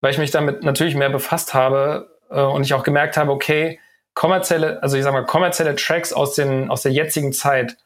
[0.00, 3.78] weil ich mich damit natürlich mehr befasst habe äh, und ich auch gemerkt habe, okay,
[4.14, 7.76] kommerzielle, also ich sag mal, kommerzielle Tracks aus, den, aus der jetzigen Zeit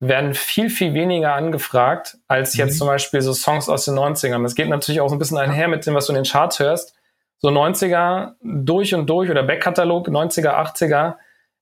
[0.00, 2.78] werden viel, viel weniger angefragt als jetzt mhm.
[2.78, 4.42] zum Beispiel so Songs aus den 90ern.
[4.42, 6.58] Das geht natürlich auch so ein bisschen einher mit dem, was du in den Charts
[6.58, 6.94] hörst.
[7.38, 11.16] So 90er durch und durch oder Backkatalog, 90er, 80er.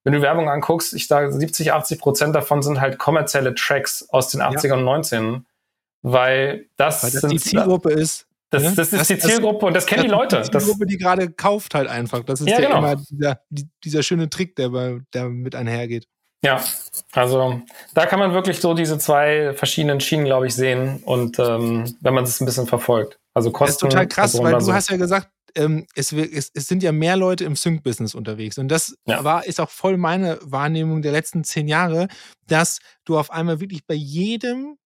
[0.04, 4.28] Wenn du Werbung anguckst, ich sage 70, 80 Prozent davon sind halt kommerzielle Tracks aus
[4.28, 4.74] den 80ern ja.
[4.74, 5.42] und 90ern.
[6.02, 8.26] Weil das, weil das sind, die Zielgruppe ist.
[8.52, 10.42] Das, das ist das, die Zielgruppe und das kennen die Leute.
[10.42, 12.22] Die Zielgruppe, die gerade kauft halt einfach.
[12.22, 12.78] Das ist ja, genau.
[12.78, 13.40] immer dieser,
[13.82, 16.06] dieser schöne Trick, der, der mit einhergeht.
[16.44, 16.62] Ja,
[17.12, 17.62] also
[17.94, 22.14] da kann man wirklich so diese zwei verschiedenen Schienen, glaube ich, sehen und ähm, wenn
[22.14, 23.18] man es ein bisschen verfolgt.
[23.32, 23.64] Also Kosten.
[23.66, 26.92] Das ist total krass, weil du hast ja gesagt, ähm, es, es, es, sind ja
[26.92, 28.58] mehr Leute im Sync-Business unterwegs.
[28.58, 29.22] Und das ja.
[29.24, 32.08] war, ist auch voll meine Wahrnehmung der letzten zehn Jahre,
[32.48, 34.76] dass du auf einmal wirklich bei jedem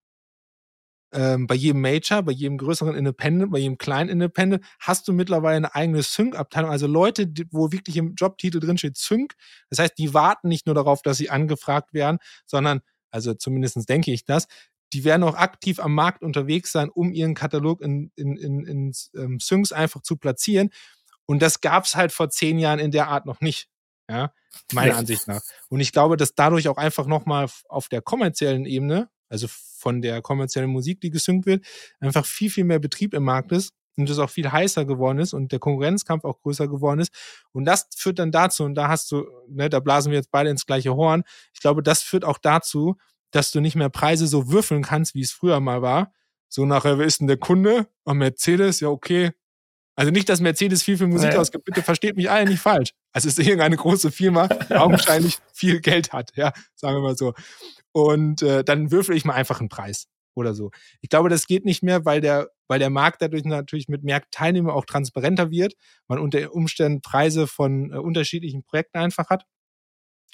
[1.17, 5.57] ähm, bei jedem Major, bei jedem größeren Independent, bei jedem kleinen Independent hast du mittlerweile
[5.57, 6.71] eine eigene Sync-Abteilung.
[6.71, 9.35] Also Leute, die, wo wirklich im Jobtitel drin steht Sync.
[9.71, 14.13] Das heißt, die warten nicht nur darauf, dass sie angefragt werden, sondern, also zumindest denke
[14.13, 14.47] ich das,
[14.93, 18.93] die werden auch aktiv am Markt unterwegs sein, um ihren Katalog in, in, in, in
[19.17, 20.71] ähm, Syncs einfach zu platzieren.
[21.25, 23.69] Und das gab es halt vor zehn Jahren in der Art noch nicht.
[24.09, 24.33] Ja,
[24.73, 24.97] meiner.
[24.97, 25.43] Ansicht nach.
[25.69, 30.23] Und ich glaube, dass dadurch auch einfach nochmal auf der kommerziellen Ebene also von der
[30.23, 31.65] kommerziellen Musik, die gesynkt wird,
[32.01, 35.33] einfach viel, viel mehr Betrieb im Markt ist und es auch viel heißer geworden ist
[35.33, 37.13] und der Konkurrenzkampf auch größer geworden ist.
[37.53, 40.51] Und das führt dann dazu, und da hast du, ne, da blasen wir jetzt beide
[40.51, 41.25] ins gleiche Horn.
[41.55, 42.97] Ich glaube, das führt auch dazu,
[43.31, 46.13] dass du nicht mehr Preise so würfeln kannst, wie es früher mal war.
[46.49, 47.89] So nachher, wer ist denn der Kunde?
[48.05, 49.33] Und Mercedes, ja, okay.
[49.97, 51.37] Also nicht, dass Mercedes viel für Musik nee.
[51.37, 52.91] ausgibt, bitte versteht mich alle nicht falsch.
[53.13, 57.17] Also es ist irgendeine große Firma, die augenscheinlich viel Geld hat, ja, sagen wir mal
[57.17, 57.33] so
[57.97, 60.71] und äh, dann würfel ich mal einfach einen Preis oder so.
[61.01, 64.23] Ich glaube, das geht nicht mehr, weil der, weil der Markt dadurch natürlich mit mehr
[64.31, 65.73] Teilnehmern auch transparenter wird,
[66.07, 69.47] man unter Umständen Preise von äh, unterschiedlichen Projekten einfach hat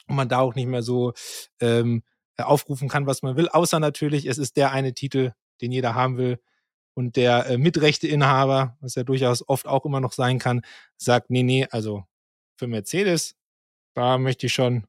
[0.09, 1.12] und man da auch nicht mehr so
[1.61, 2.03] ähm,
[2.37, 6.16] aufrufen kann, was man will, außer natürlich, es ist der eine Titel, den jeder haben
[6.16, 6.40] will
[6.95, 10.63] und der äh, Mitrechteinhaber, was ja durchaus oft auch immer noch sein kann,
[10.97, 12.05] sagt, nee, nee, also
[12.57, 13.35] für Mercedes,
[13.95, 14.85] da möchte ich schon,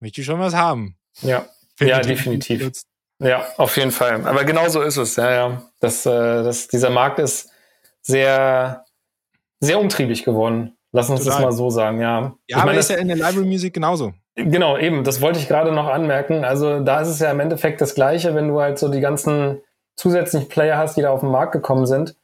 [0.00, 0.96] möchte ich schon was haben.
[1.22, 1.46] Ja.
[1.80, 2.72] Ja, definitiv.
[3.20, 4.26] Ja, auf jeden Fall.
[4.26, 5.16] Aber genau so ist es.
[5.16, 5.62] Ja, ja.
[5.80, 7.50] Das, äh, das, dieser Markt ist
[8.00, 8.84] sehr,
[9.60, 10.76] sehr umtriebig geworden.
[10.92, 11.34] Lass uns Total.
[11.34, 12.20] das mal so sagen, ja.
[12.20, 14.14] Ja, ich aber meine, ist ja in der Library Music genauso.
[14.36, 15.04] Genau, eben.
[15.04, 16.44] Das wollte ich gerade noch anmerken.
[16.44, 19.60] Also da ist es ja im Endeffekt das Gleiche, wenn du halt so die ganzen
[19.98, 22.16] zusätzlichen Player hast, die da auf den Markt gekommen sind.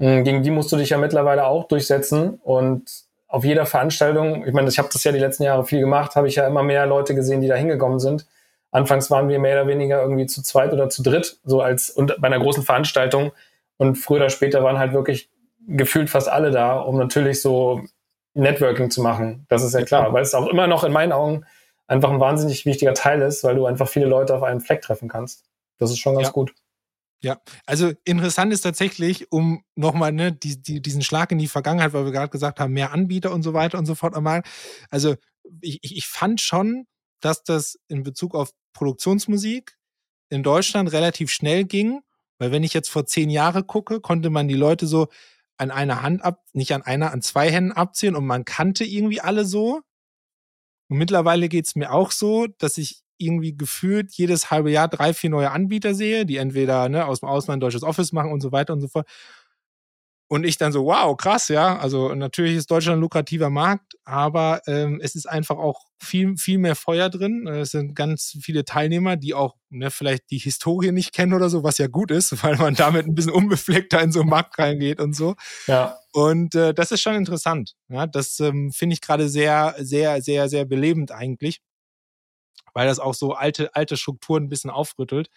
[0.00, 2.90] Hm, gegen die musst du dich ja mittlerweile auch durchsetzen und
[3.28, 6.26] auf jeder Veranstaltung, ich meine, ich habe das ja die letzten Jahre viel gemacht, habe
[6.26, 8.26] ich ja immer mehr Leute gesehen, die da hingekommen sind
[8.72, 12.16] Anfangs waren wir mehr oder weniger irgendwie zu zweit oder zu dritt, so als und
[12.20, 13.32] bei einer großen Veranstaltung.
[13.76, 15.28] Und früher oder später waren halt wirklich
[15.66, 17.82] gefühlt fast alle da, um natürlich so
[18.34, 19.46] Networking zu machen.
[19.48, 21.44] Das ist ja klar, weil es auch immer noch in meinen Augen
[21.88, 25.08] einfach ein wahnsinnig wichtiger Teil ist, weil du einfach viele Leute auf einem Fleck treffen
[25.08, 25.44] kannst.
[25.78, 26.32] Das ist schon ganz ja.
[26.32, 26.52] gut.
[27.22, 31.92] Ja, also interessant ist tatsächlich, um nochmal ne, die, die, diesen Schlag in die Vergangenheit,
[31.92, 34.48] weil wir gerade gesagt haben, mehr Anbieter und so weiter und so fort am Markt.
[34.88, 35.16] Also
[35.60, 36.86] ich, ich fand schon,
[37.20, 39.76] dass das in Bezug auf Produktionsmusik
[40.30, 42.00] in Deutschland relativ schnell ging,
[42.38, 45.08] weil wenn ich jetzt vor zehn Jahren gucke, konnte man die Leute so
[45.58, 49.20] an einer Hand ab, nicht an einer, an zwei Händen abziehen und man kannte irgendwie
[49.20, 49.82] alle so.
[50.88, 55.30] Und mittlerweile geht's mir auch so, dass ich irgendwie gefühlt jedes halbe Jahr drei, vier
[55.30, 58.72] neue Anbieter sehe, die entweder ne, aus dem Ausland deutsches Office machen und so weiter
[58.72, 59.06] und so fort.
[60.32, 61.76] Und ich dann so, wow, krass, ja.
[61.80, 66.58] Also natürlich ist Deutschland ein lukrativer Markt, aber ähm, es ist einfach auch viel, viel
[66.58, 67.48] mehr Feuer drin.
[67.48, 71.64] Es sind ganz viele Teilnehmer, die auch ne, vielleicht die Historie nicht kennen oder so,
[71.64, 75.00] was ja gut ist, weil man damit ein bisschen unbefleckter in so einen Markt reingeht
[75.00, 75.34] und so.
[75.66, 75.98] Ja.
[76.12, 77.74] Und äh, das ist schon interessant.
[77.88, 81.60] Ja, das ähm, finde ich gerade sehr, sehr, sehr, sehr belebend eigentlich,
[82.74, 85.28] weil das auch so alte, alte Strukturen ein bisschen aufrüttelt.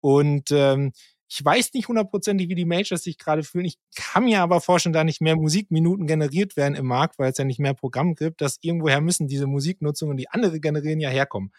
[0.00, 0.92] Und ähm,
[1.28, 3.64] ich weiß nicht hundertprozentig, wie die Majors sich gerade fühlen.
[3.64, 7.38] Ich kann mir aber vorstellen, da nicht mehr Musikminuten generiert werden im Markt, weil es
[7.38, 11.52] ja nicht mehr Programm gibt, dass irgendwoher müssen diese Musiknutzungen, die andere generieren, ja herkommen.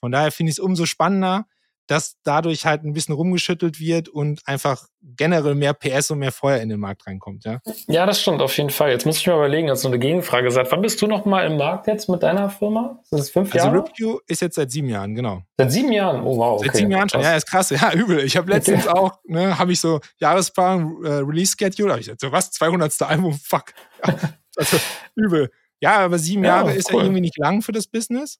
[0.00, 1.46] Von daher finde ich es umso spannender,
[1.90, 6.58] dass dadurch halt ein bisschen rumgeschüttelt wird und einfach generell mehr PS und mehr Feuer
[6.58, 7.58] in den Markt reinkommt, ja?
[7.88, 8.90] Ja, das stimmt auf jeden Fall.
[8.90, 11.44] Jetzt muss ich mir überlegen, hast du eine Gegenfrage seit wann bist du noch mal
[11.44, 13.00] im Markt jetzt mit deiner Firma?
[13.02, 13.80] Sind es fünf also Jahre?
[13.80, 15.42] Also Review ist jetzt seit sieben Jahren, genau.
[15.58, 16.22] Seit sieben Jahren?
[16.22, 16.60] Oh wow.
[16.60, 16.68] Okay.
[16.68, 17.22] Seit sieben Jahren schon.
[17.22, 17.70] Ja, ist krass.
[17.70, 18.20] Ja, übel.
[18.20, 18.96] Ich habe letztens okay.
[18.96, 23.02] auch, ne, habe ich so Jahresplan, äh, Release-Schedule, habe ich gesagt, so was, 200.
[23.02, 23.72] Album, fuck.
[24.56, 24.76] also
[25.16, 25.50] übel.
[25.80, 26.98] Ja, aber sieben ja, Jahre ist cool.
[26.98, 28.38] ja irgendwie nicht lang für das Business.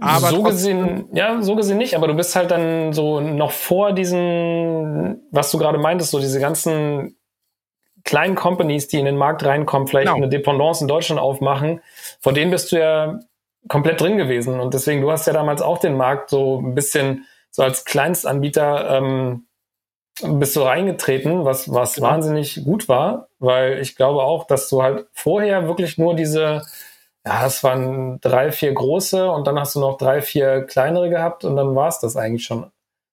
[0.00, 3.92] Aber so gesehen, ja, so gesehen nicht, aber du bist halt dann so noch vor
[3.92, 7.16] diesen, was du gerade meintest, so diese ganzen
[8.04, 10.16] kleinen Companies, die in den Markt reinkommen, vielleicht genau.
[10.16, 11.80] eine Dependance in Deutschland aufmachen,
[12.20, 13.20] vor denen bist du ja
[13.68, 14.60] komplett drin gewesen.
[14.60, 18.98] Und deswegen, du hast ja damals auch den Markt so ein bisschen so als Kleinstanbieter
[18.98, 19.46] ähm,
[20.22, 22.08] bist du reingetreten, was, was genau.
[22.08, 26.62] wahnsinnig gut war, weil ich glaube auch, dass du halt vorher wirklich nur diese
[27.28, 31.44] ja, es waren drei, vier große und dann hast du noch drei, vier kleinere gehabt
[31.44, 32.70] und dann war es das eigentlich schon.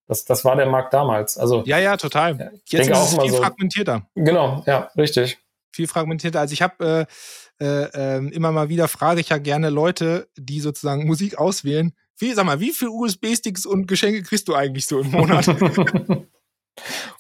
[0.08, 1.38] Das, das war der Markt damals.
[1.38, 2.54] Also, ja, ja, total.
[2.66, 3.38] Jetzt ist es viel so.
[3.38, 4.08] fragmentierter.
[4.16, 5.38] Genau, ja, richtig.
[5.74, 6.40] Viel fragmentierter.
[6.40, 7.08] Also ich habe
[7.60, 11.94] äh, äh, ähm, immer mal wieder frage ich ja gerne Leute, die sozusagen Musik auswählen.
[12.18, 15.48] Wie, sag mal, wie viele USB-Sticks und Geschenke kriegst du eigentlich so im Monat?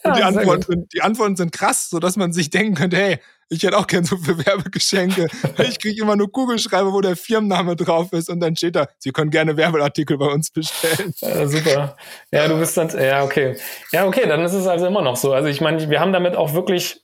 [0.06, 3.20] Und ja, die, Antworten sind, die Antworten sind krass, sodass man sich denken könnte, hey,
[3.50, 5.28] ich hätte auch gern so viele Werbegeschenke.
[5.60, 9.12] Ich kriege immer nur Kugelschreiber, wo der Firmenname drauf ist und dann steht da, Sie
[9.12, 11.13] können gerne Werbeartikel bei uns bestellen.
[11.18, 11.98] Ja, super.
[12.32, 13.58] Ja, du bist dann, ja, okay.
[13.91, 15.34] Ja, okay, dann ist es also immer noch so.
[15.34, 17.02] Also ich meine, wir haben damit auch wirklich,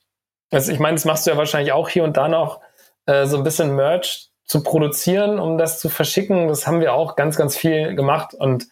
[0.51, 2.61] also ich meine, das machst du ja wahrscheinlich auch hier und da noch,
[3.05, 6.47] äh, so ein bisschen Merch zu produzieren, um das zu verschicken.
[6.47, 8.67] Das haben wir auch ganz, ganz viel gemacht und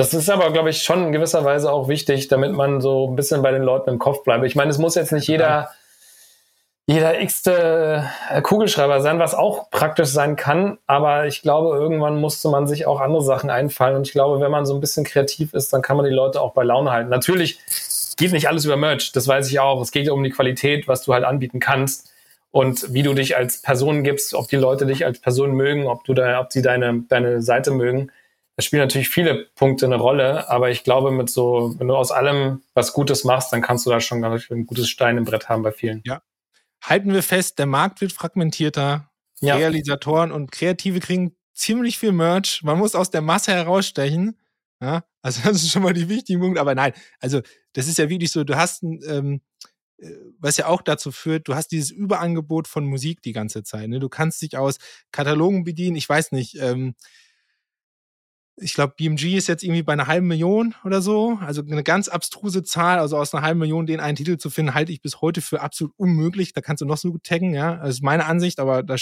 [0.00, 3.16] das ist aber, glaube ich, schon in gewisser Weise auch wichtig, damit man so ein
[3.16, 4.46] bisschen bei den Leuten im Kopf bleibt.
[4.46, 5.68] Ich meine, es muss jetzt nicht jeder,
[6.86, 10.78] jeder x-te äh, Kugelschreiber sein, was auch praktisch sein kann.
[10.86, 13.94] Aber ich glaube, irgendwann musste man sich auch andere Sachen einfallen.
[13.96, 16.40] Und ich glaube, wenn man so ein bisschen kreativ ist, dann kann man die Leute
[16.40, 17.10] auch bei Laune halten.
[17.10, 17.58] Natürlich
[18.16, 19.82] geht nicht alles über Merch, das weiß ich auch.
[19.82, 22.10] Es geht um die Qualität, was du halt anbieten kannst
[22.52, 26.04] und wie du dich als Person gibst, ob die Leute dich als Person mögen, ob
[26.04, 28.10] du da, ob sie deine, deine Seite mögen.
[28.60, 32.10] Da spielen natürlich viele Punkte eine Rolle, aber ich glaube, mit so, wenn du aus
[32.10, 35.48] allem was Gutes machst, dann kannst du da schon ich, ein gutes Stein im Brett
[35.48, 36.02] haben bei vielen.
[36.04, 36.20] Ja.
[36.82, 39.10] Halten wir fest, der Markt wird fragmentierter.
[39.40, 39.56] Ja.
[39.56, 42.62] Realisatoren und Kreative kriegen ziemlich viel Merch.
[42.62, 44.38] Man muss aus der Masse herausstechen.
[44.78, 46.58] Ja, also das ist schon mal die wichtige Punkt.
[46.58, 47.40] Aber nein, also
[47.72, 49.40] das ist ja wirklich so, du hast ein, ähm,
[49.96, 53.88] äh, was ja auch dazu führt, du hast dieses Überangebot von Musik die ganze Zeit.
[53.88, 54.00] Ne?
[54.00, 54.76] Du kannst dich aus
[55.12, 55.96] Katalogen bedienen.
[55.96, 56.94] Ich weiß nicht, ähm,
[58.60, 61.38] ich glaube, BMG ist jetzt irgendwie bei einer halben Million oder so.
[61.40, 62.98] Also eine ganz abstruse Zahl.
[62.98, 65.60] Also aus einer halben Million den einen Titel zu finden, halte ich bis heute für
[65.60, 66.52] absolut unmöglich.
[66.52, 67.76] Da kannst du noch so gut taggen, ja.
[67.76, 68.96] Das ist meine Ansicht, aber da,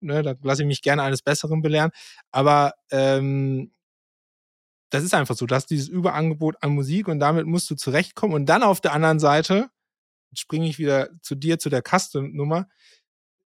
[0.00, 1.90] ne, da lasse ich mich gerne eines Besseren belehren.
[2.30, 3.72] Aber ähm,
[4.90, 5.46] das ist einfach so.
[5.46, 8.34] Du hast dieses Überangebot an Musik und damit musst du zurechtkommen.
[8.34, 9.70] Und dann auf der anderen Seite,
[10.30, 12.68] jetzt springe ich wieder zu dir, zu der Custom-Nummer,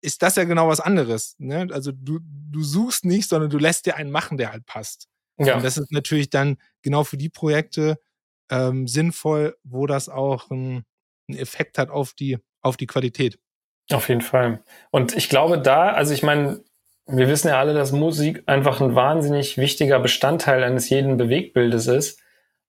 [0.00, 1.37] ist das ja genau was anderes.
[1.38, 1.68] Ne?
[1.72, 5.08] Also du, du suchst nicht, sondern du lässt dir einen machen, der halt passt.
[5.38, 5.57] Ja.
[5.57, 7.98] Und das ist natürlich dann genau für die Projekte
[8.51, 10.85] ähm, sinnvoll, wo das auch einen,
[11.31, 13.38] Effekt hat auf die, auf die Qualität.
[13.92, 14.62] Auf jeden Fall.
[14.90, 16.64] Und ich glaube da, also ich meine,
[17.07, 22.22] wir wissen ja alle, dass Musik einfach ein wahnsinnig wichtiger Bestandteil eines jeden Bewegtbildes ist.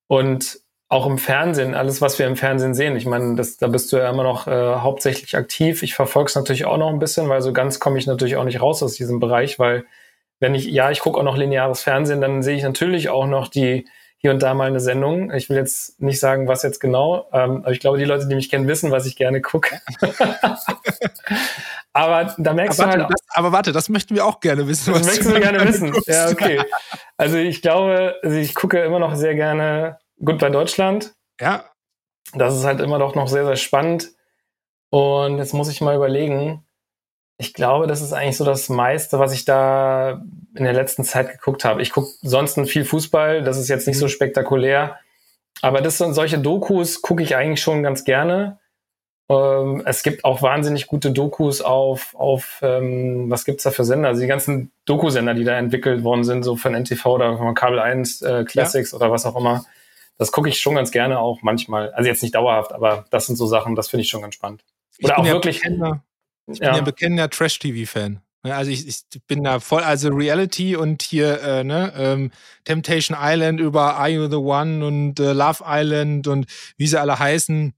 [0.08, 2.96] Und auch im Fernsehen, alles, was wir im Fernsehen sehen.
[2.96, 5.84] Ich meine, das, da bist du ja immer noch äh, hauptsächlich aktiv.
[5.84, 8.44] Ich verfolge es natürlich auch noch ein bisschen, weil so ganz komme ich natürlich auch
[8.44, 9.86] nicht raus aus diesem Bereich, weil
[10.40, 13.48] wenn ich, ja, ich gucke auch noch lineares Fernsehen, dann sehe ich natürlich auch noch
[13.48, 13.86] die
[14.22, 15.32] hier und da mal eine Sendung.
[15.32, 18.36] Ich will jetzt nicht sagen, was jetzt genau, ähm, aber ich glaube, die Leute, die
[18.36, 19.80] mich kennen, wissen, was ich gerne gucke.
[21.94, 23.12] aber da merkst aber du halt.
[23.14, 24.94] Das, aber warte, das möchten wir auch gerne wissen.
[24.94, 25.92] Das möchten wir gerne wissen.
[25.92, 26.10] Guckst.
[26.10, 26.62] Ja, okay.
[27.16, 31.14] Also ich glaube, also ich gucke immer noch sehr gerne gut bei Deutschland.
[31.40, 31.64] Ja.
[32.34, 34.12] Das ist halt immer doch noch sehr, sehr spannend.
[34.90, 36.66] Und jetzt muss ich mal überlegen,
[37.42, 40.22] ich glaube, das ist eigentlich so das meiste, was ich da
[40.56, 41.82] in der letzten Zeit geguckt habe.
[41.82, 44.10] Ich gucke sonst viel Fußball, das ist jetzt nicht so mhm.
[44.10, 45.00] spektakulär.
[45.62, 48.60] Aber das sind solche Dokus gucke ich eigentlich schon ganz gerne.
[49.30, 54.10] Ähm, es gibt auch wahnsinnig gute Dokus auf, auf ähm, was gibt's da für Sender?
[54.10, 57.80] Also die ganzen Dokusender, die da entwickelt worden sind, so von NTV oder von Kabel
[57.80, 58.98] 1 äh, Classics ja.
[58.98, 59.64] oder was auch immer.
[60.18, 61.94] Das gucke ich schon ganz gerne auch manchmal.
[61.94, 64.66] Also jetzt nicht dauerhaft, aber das sind so Sachen, das finde ich schon ganz spannend.
[65.02, 65.62] Oder auch ja wirklich.
[65.62, 66.04] Bekennender,
[66.52, 68.22] ich bin ja, ja bekennender Trash-TV-Fan.
[68.42, 72.32] Also ich, ich, bin da voll, also Reality und hier, äh, ne, ähm,
[72.64, 76.46] Temptation Island über Are You the One und äh, Love Island und
[76.78, 77.74] wie sie alle heißen.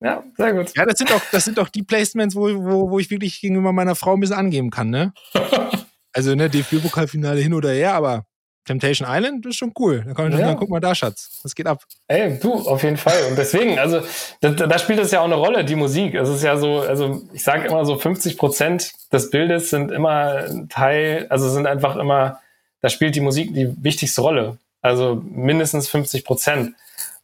[0.00, 0.72] Ja, sehr gut.
[0.76, 3.72] Ja, das sind doch, das sind doch die Placements, wo, wo, wo ich wirklich gegenüber
[3.72, 5.12] meiner Frau ein bisschen angeben kann, ne?
[6.12, 8.26] also, ne, DFB-Pokalfinale hin oder her, aber
[8.64, 10.02] Temptation Island ist schon cool.
[10.06, 10.46] Da kann man ja.
[10.46, 11.40] sagen, guck mal da, Schatz.
[11.42, 11.82] Was geht ab?
[12.08, 13.26] Ey, du, auf jeden Fall.
[13.28, 14.00] Und deswegen, also,
[14.40, 16.14] da, da spielt es ja auch eine Rolle, die Musik.
[16.14, 20.44] Es ist ja so, also, ich sage immer so 50 Prozent des Bildes sind immer
[20.68, 22.40] Teil, also sind einfach immer,
[22.80, 24.58] da spielt die Musik die wichtigste Rolle.
[24.80, 26.74] Also mindestens 50 Prozent.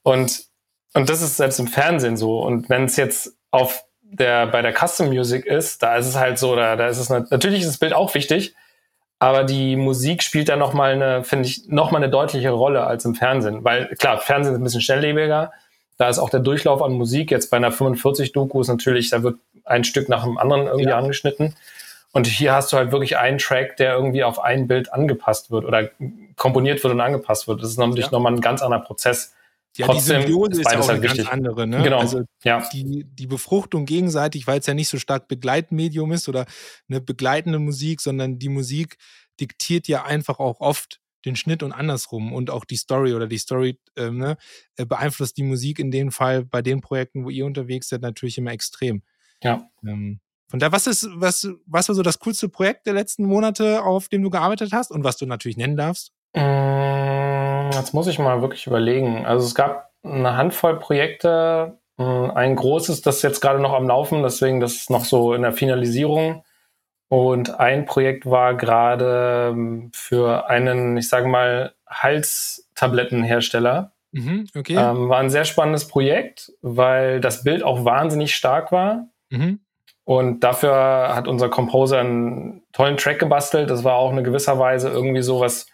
[0.02, 0.44] Und,
[0.94, 2.40] und das ist selbst im Fernsehen so.
[2.40, 6.38] Und wenn es jetzt auf der, bei der Custom Music ist, da ist es halt
[6.38, 8.54] so, da, da ist es, natürlich ist das Bild auch wichtig,
[9.20, 13.14] aber die Musik spielt da nochmal eine, finde ich, nochmal eine deutliche Rolle als im
[13.14, 13.62] Fernsehen.
[13.62, 15.52] Weil klar, Fernsehen ist ein bisschen schnelllebiger.
[15.98, 17.30] Da ist auch der Durchlauf an Musik.
[17.30, 20.96] Jetzt bei einer 45-Doku ist natürlich, da wird ein Stück nach dem anderen irgendwie ja.
[20.96, 21.54] angeschnitten.
[22.12, 25.66] Und hier hast du halt wirklich einen Track, der irgendwie auf ein Bild angepasst wird
[25.66, 25.90] oder
[26.36, 27.62] komponiert wird und angepasst wird.
[27.62, 28.12] Das ist natürlich ja.
[28.12, 29.34] nochmal ein ganz anderer Prozess.
[29.76, 31.18] Ja, Trotzdem die Symbiose ist, ist auch halt eine wichtig.
[31.18, 31.66] ganz andere.
[31.66, 31.82] Ne?
[31.82, 31.98] Genau.
[32.00, 32.68] Also ja.
[32.72, 36.46] die, die Befruchtung gegenseitig, weil es ja nicht so stark Begleitmedium ist oder
[36.88, 38.96] eine begleitende Musik, sondern die Musik
[39.38, 43.38] diktiert ja einfach auch oft den Schnitt und andersrum und auch die Story oder die
[43.38, 44.36] Story ähm, ne,
[44.76, 48.38] äh, beeinflusst die Musik in dem Fall bei den Projekten, wo ihr unterwegs seid, natürlich
[48.38, 49.02] immer extrem.
[49.42, 49.68] Ja.
[49.86, 53.82] Ähm, von da, was ist, was, was war so das coolste Projekt der letzten Monate,
[53.84, 56.10] auf dem du gearbeitet hast und was du natürlich nennen darfst?
[56.34, 56.40] Mm,
[57.80, 59.26] jetzt muss ich mal wirklich überlegen.
[59.26, 63.88] Also es gab eine Handvoll Projekte, mm, ein großes, das ist jetzt gerade noch am
[63.88, 66.44] Laufen, deswegen das ist noch so in der Finalisierung.
[67.08, 73.92] Und ein Projekt war gerade ähm, für einen, ich sage mal, Halstablettenhersteller.
[74.12, 74.76] Mhm, okay.
[74.76, 79.08] Ähm, war ein sehr spannendes Projekt, weil das Bild auch wahnsinnig stark war.
[79.30, 79.60] Mhm.
[80.04, 83.70] Und dafür hat unser Composer einen tollen Track gebastelt.
[83.70, 85.66] Das war auch in gewisser Weise irgendwie so was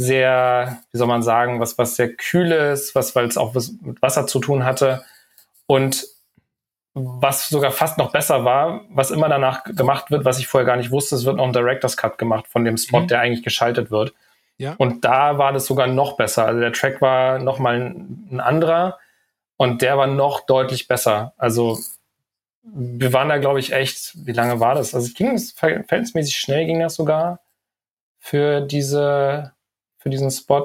[0.00, 4.00] sehr, wie soll man sagen, was, was sehr kühles, was, weil es auch was mit
[4.00, 5.04] Wasser zu tun hatte.
[5.66, 6.06] Und
[6.94, 10.76] was sogar fast noch besser war, was immer danach gemacht wird, was ich vorher gar
[10.76, 13.08] nicht wusste, es wird noch ein Director's Cut gemacht von dem Spot, mhm.
[13.08, 14.14] der eigentlich geschaltet wird.
[14.56, 14.74] Ja.
[14.78, 16.46] Und da war das sogar noch besser.
[16.46, 18.98] Also der Track war noch mal ein, ein anderer
[19.58, 21.34] und der war noch deutlich besser.
[21.36, 21.78] Also
[22.62, 24.94] wir waren da, glaube ich, echt, wie lange war das?
[24.94, 27.40] Also ging es verhältnismäßig schnell, ging das sogar
[28.18, 29.52] für diese,
[30.00, 30.64] für diesen Spot.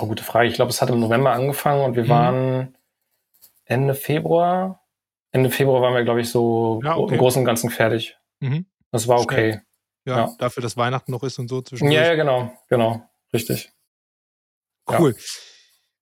[0.00, 0.48] Oh, gute Frage.
[0.48, 2.08] Ich glaube, es hat im November angefangen und wir mhm.
[2.08, 2.78] waren
[3.64, 4.80] Ende Februar.
[5.32, 7.14] Ende Februar waren wir, glaube ich, so ja, okay.
[7.14, 8.16] im Großen und Ganzen fertig.
[8.40, 8.66] Mhm.
[8.90, 9.60] Das war okay.
[10.06, 11.90] Ja, ja, dafür, dass Weihnachten noch ist und so zwischen.
[11.90, 13.08] Ja, ja, genau, genau.
[13.32, 13.72] Richtig.
[14.88, 15.14] Cool.
[15.16, 15.22] Ja.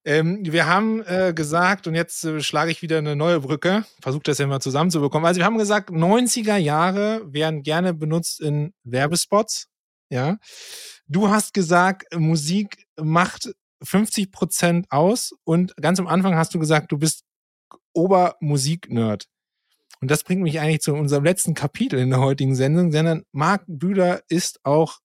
[0.05, 4.23] Ähm, wir haben äh, gesagt, und jetzt äh, schlage ich wieder eine neue Brücke, versuche
[4.23, 5.25] das ja mal zusammenzubekommen.
[5.25, 9.69] Also wir haben gesagt, 90er Jahre werden gerne benutzt in Werbespots.
[10.09, 10.37] Ja.
[11.07, 16.91] Du hast gesagt, Musik macht 50 Prozent aus und ganz am Anfang hast du gesagt,
[16.91, 17.23] du bist
[17.93, 19.27] Obermusik-Nerd.
[20.01, 23.63] Und das bringt mich eigentlich zu unserem letzten Kapitel in der heutigen Sendung, denn Marc
[23.67, 24.99] Bühler ist auch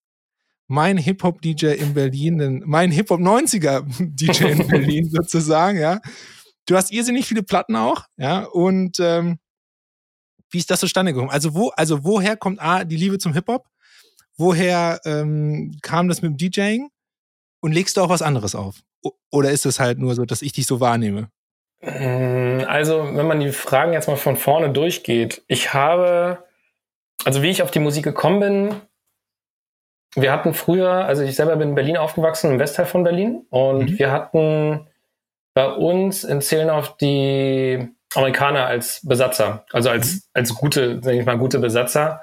[0.67, 6.01] mein Hip-Hop-DJ in Berlin, mein Hip-Hop-90er-DJ in Berlin sozusagen, ja.
[6.67, 9.39] Du hast irrsinnig viele Platten auch, ja, und ähm,
[10.51, 11.31] wie ist das zustande gekommen?
[11.31, 13.67] Also, wo, also woher kommt A, die Liebe zum Hip-Hop?
[14.39, 16.91] Woher ähm, kam das mit dem DJing?
[17.61, 18.77] Und legst du auch was anderes auf?
[19.33, 21.29] Oder ist es halt nur so, dass ich dich so wahrnehme?
[21.83, 26.45] Mm, also, wenn man die Fragen jetzt mal von vorne durchgeht, ich habe,
[27.25, 28.75] also wie ich auf die Musik gekommen bin,
[30.15, 33.91] wir hatten früher, also ich selber bin in Berlin aufgewachsen, im Westteil von Berlin, und
[33.91, 33.99] mhm.
[33.99, 34.87] wir hatten
[35.55, 40.21] bei uns in Zehlendorf die Amerikaner als Besatzer, also als, mhm.
[40.35, 42.23] als gute, sag ich mal, gute Besatzer.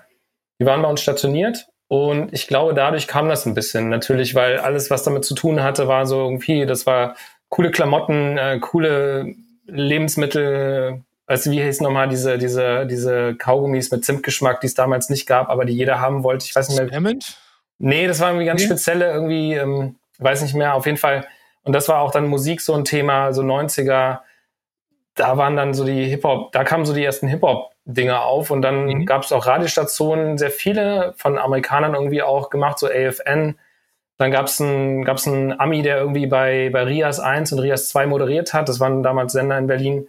[0.59, 3.90] Die waren bei uns stationiert und ich glaube, dadurch kam das ein bisschen.
[3.90, 7.16] Natürlich, weil alles, was damit zu tun hatte, war so irgendwie, das war
[7.50, 9.36] coole Klamotten, äh, coole
[9.68, 15.26] Lebensmittel, du, wie hieß nochmal diese, diese, diese Kaugummis mit Zimtgeschmack, die es damals nicht
[15.26, 16.46] gab, aber die jeder haben wollte.
[16.46, 16.88] Ich weiß nicht mehr.
[16.88, 17.38] Spearmint?
[17.78, 18.68] Nee, das war irgendwie ganz nee.
[18.68, 21.28] spezielle, irgendwie, ähm, weiß nicht mehr, auf jeden Fall.
[21.64, 24.20] Und das war auch dann Musik so ein Thema, so 90er.
[25.16, 27.28] Da waren dann so die Hip-Hop, da kamen so die ersten
[27.86, 29.06] Hip-Hop-Dinger auf und dann mhm.
[29.06, 33.58] gab es auch Radiostationen, sehr viele von Amerikanern irgendwie auch gemacht, so AFN.
[34.18, 37.90] Dann gab es einen, gab's einen Ami, der irgendwie bei, bei Rias 1 und Rias
[37.90, 38.70] 2 moderiert hat.
[38.70, 40.08] Das waren damals Sender in Berlin.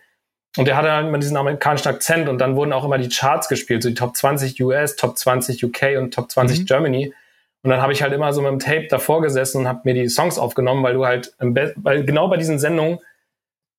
[0.56, 3.48] Und der hatte halt immer diesen amerikanischen Akzent und dann wurden auch immer die Charts
[3.48, 6.64] gespielt, so die Top 20 US, Top 20 UK und Top 20 mhm.
[6.66, 7.14] Germany.
[7.62, 9.92] Und dann habe ich halt immer so mit dem Tape davor gesessen und habe mir
[9.92, 13.00] die Songs aufgenommen, weil du halt, weil genau bei diesen Sendungen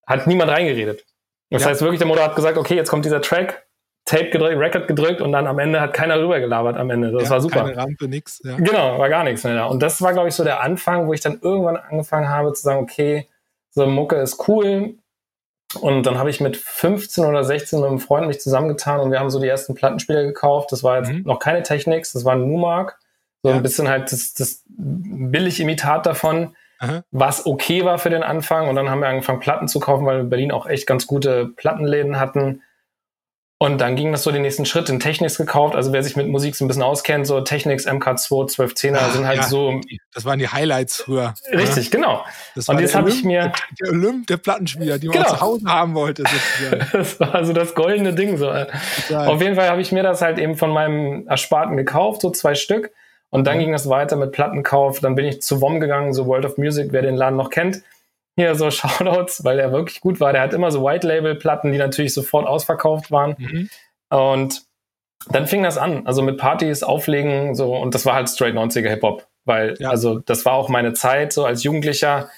[0.06, 1.06] hat niemand reingeredet.
[1.50, 1.70] Das ja.
[1.70, 3.66] heißt wirklich, der Motor hat gesagt, okay, jetzt kommt dieser Track,
[4.08, 7.12] Tape gedrückt, Record gedrückt und dann am Ende hat keiner rüber gelabert am Ende.
[7.12, 7.66] Das ja, war super.
[7.66, 8.41] Keine Rampe, nix.
[8.41, 8.55] Ja.
[8.55, 9.66] Genau, war gar nichts mehr da.
[9.66, 12.64] Und das war, glaube ich, so der Anfang, wo ich dann irgendwann angefangen habe zu
[12.64, 13.28] sagen, okay,
[13.70, 14.95] so Mucke ist cool.
[15.82, 19.20] Und dann habe ich mit 15 oder 16 mit einem Freund mich zusammengetan und wir
[19.20, 20.72] haben so die ersten Plattenspieler gekauft.
[20.72, 21.24] Das war jetzt mhm.
[21.26, 22.99] noch keine Technics, das war ein Numark.
[23.43, 23.55] So ja.
[23.58, 27.03] ein bisschen halt das, das billig Imitat davon, Aha.
[27.12, 28.70] was okay war für den Anfang.
[28.70, 31.05] Und dann haben wir angefangen, Platten zu kaufen, weil wir in Berlin auch echt ganz
[31.08, 32.62] gute Plattenläden hatten.
[33.60, 35.76] Und dann ging das so den nächsten Schritt in Technics gekauft.
[35.76, 39.26] Also wer sich mit Musik so ein bisschen auskennt, so Technics MK2, 1210er Ach, sind
[39.26, 39.82] halt ja, so.
[40.14, 41.34] Das waren die Highlights früher.
[41.51, 41.91] Richtig, ja.
[41.91, 42.26] genau.
[42.53, 43.51] Das und jetzt habe ich mir.
[43.82, 45.30] Der Olymp der Plattenspieler, die man genau.
[45.30, 46.24] zu Hause haben wollte.
[46.91, 48.38] das war also das goldene Ding.
[48.38, 48.45] So.
[48.45, 49.28] Total.
[49.28, 52.53] Auf jeden Fall habe ich mir das halt eben von meinem Ersparten gekauft, so zwei
[52.53, 52.91] Stück.
[53.32, 53.62] Und dann mhm.
[53.62, 54.99] ging das weiter mit Plattenkauf.
[54.99, 57.82] Dann bin ich zu WOM gegangen, so World of Music, wer den Laden noch kennt
[58.38, 60.31] hier so Shoutouts, weil er wirklich gut war.
[60.31, 63.35] Der hat immer so White-Label-Platten, die natürlich sofort ausverkauft waren.
[63.38, 63.69] Mhm.
[64.09, 64.63] Und
[65.29, 68.88] dann fing das an, also mit Partys, Auflegen, so, und das war halt straight 90er
[68.88, 69.89] Hip-Hop, weil, ja.
[69.89, 72.29] also, das war auch meine Zeit, so als Jugendlicher.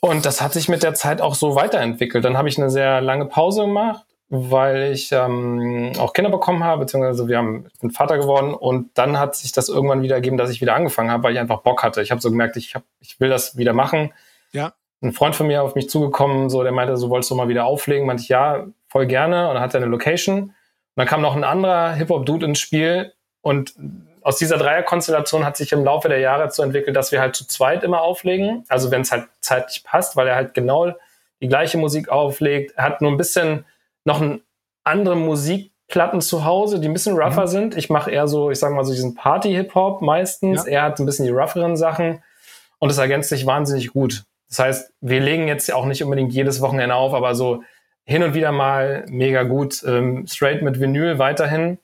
[0.00, 2.24] Und das hat sich mit der Zeit auch so weiterentwickelt.
[2.24, 6.80] Dann habe ich eine sehr lange Pause gemacht, weil ich ähm, auch Kinder bekommen habe,
[6.80, 10.38] beziehungsweise wir haben, ich bin Vater geworden und dann hat sich das irgendwann wieder gegeben,
[10.38, 12.00] dass ich wieder angefangen habe, weil ich einfach Bock hatte.
[12.00, 14.12] Ich habe so gemerkt, ich, hab, ich will das wieder machen.
[14.52, 14.72] Ja
[15.04, 17.66] ein Freund von mir auf mich zugekommen, so der meinte, so wolltest du mal wieder
[17.66, 18.06] auflegen?
[18.06, 19.48] Meinte ich, ja, voll gerne.
[19.48, 20.42] Und dann hat er eine Location.
[20.42, 20.52] Und
[20.96, 23.12] dann kam noch ein anderer Hip-Hop-Dude ins Spiel.
[23.42, 23.74] Und
[24.22, 27.46] aus dieser Dreierkonstellation hat sich im Laufe der Jahre so entwickelt, dass wir halt zu
[27.46, 28.64] zweit immer auflegen.
[28.68, 30.94] Also wenn es halt zeitlich passt, weil er halt genau
[31.40, 32.72] die gleiche Musik auflegt.
[32.76, 33.66] Er hat nur ein bisschen
[34.04, 34.42] noch ein
[34.82, 37.48] andere Musikplatten zu Hause, die ein bisschen rougher mhm.
[37.48, 37.76] sind.
[37.76, 40.64] Ich mache eher so, ich sage mal so diesen Party-Hip-Hop meistens.
[40.64, 40.72] Ja.
[40.72, 42.22] Er hat ein bisschen die rougheren Sachen.
[42.78, 44.24] Und es ergänzt sich wahnsinnig gut.
[44.54, 47.64] Das heißt, wir legen jetzt auch nicht unbedingt jedes Wochenende auf, aber so
[48.04, 49.82] hin und wieder mal mega gut.
[49.84, 51.78] Ähm, straight mit Vinyl weiterhin.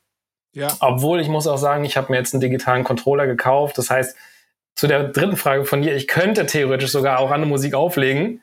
[0.52, 0.68] Ja.
[0.78, 3.76] Obwohl ich muss auch sagen, ich habe mir jetzt einen digitalen Controller gekauft.
[3.76, 4.16] Das heißt,
[4.76, 8.40] zu der dritten Frage von dir, ich könnte theoretisch sogar auch andere Musik auflegen.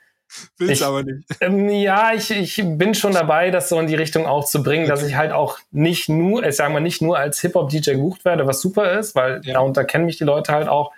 [0.58, 1.26] Willst ich, aber nicht.
[1.40, 4.84] Ähm, ja, ich, ich bin schon dabei, das so in die Richtung auch zu bringen,
[4.84, 4.92] okay.
[4.92, 8.46] dass ich halt auch nicht nur, ich sage mal, nicht nur als Hip-Hop-DJ gebucht werde,
[8.46, 9.54] was super ist, weil ja.
[9.54, 10.92] darunter kennen mich die Leute halt auch,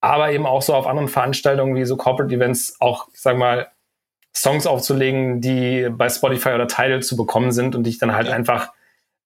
[0.00, 3.68] aber eben auch so auf anderen Veranstaltungen wie so Corporate Events auch, ich sag mal,
[4.34, 8.28] Songs aufzulegen, die bei Spotify oder Tidal zu bekommen sind und die ich dann halt
[8.28, 8.34] ja.
[8.34, 8.72] einfach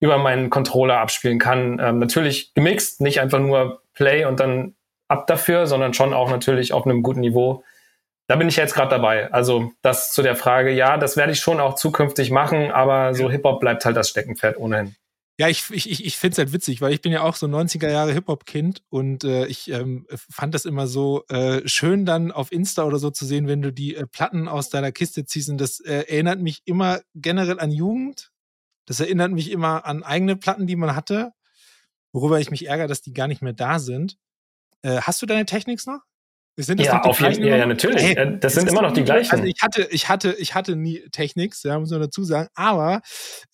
[0.00, 1.78] über meinen Controller abspielen kann.
[1.80, 4.74] Ähm, natürlich gemixt, nicht einfach nur Play und dann
[5.08, 7.62] ab dafür, sondern schon auch natürlich auf einem guten Niveau.
[8.26, 9.30] Da bin ich jetzt gerade dabei.
[9.32, 13.30] Also das zu der Frage, ja, das werde ich schon auch zukünftig machen, aber so
[13.30, 14.96] Hip-Hop bleibt halt das Steckenpferd ohnehin.
[15.36, 17.90] Ja, ich, ich, ich finde es halt witzig, weil ich bin ja auch so 90er
[17.90, 22.84] Jahre Hip-Hop-Kind und äh, ich ähm, fand das immer so äh, schön dann auf Insta
[22.84, 25.80] oder so zu sehen, wenn du die äh, Platten aus deiner Kiste ziehst und das
[25.80, 28.30] äh, erinnert mich immer generell an Jugend.
[28.86, 31.32] Das erinnert mich immer an eigene Platten, die man hatte,
[32.12, 34.18] worüber ich mich ärgere, dass die gar nicht mehr da sind.
[34.82, 36.02] Äh, hast du deine Techniks noch?
[36.56, 38.00] Sind das ja, auf jeden Fall, ja, natürlich.
[38.00, 39.32] Hey, das sind immer noch die gleichen.
[39.32, 42.48] Also ich hatte, ich hatte, ich hatte nie Technics, ja, muss man dazu sagen.
[42.54, 43.00] Aber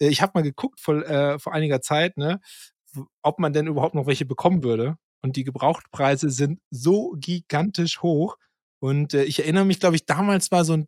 [0.00, 2.40] äh, ich habe mal geguckt vor, äh, vor einiger Zeit, ne,
[3.22, 4.96] ob man denn überhaupt noch welche bekommen würde.
[5.22, 8.36] Und die Gebrauchtpreise sind so gigantisch hoch.
[8.80, 10.86] Und äh, ich erinnere mich, glaube ich, damals war so ein,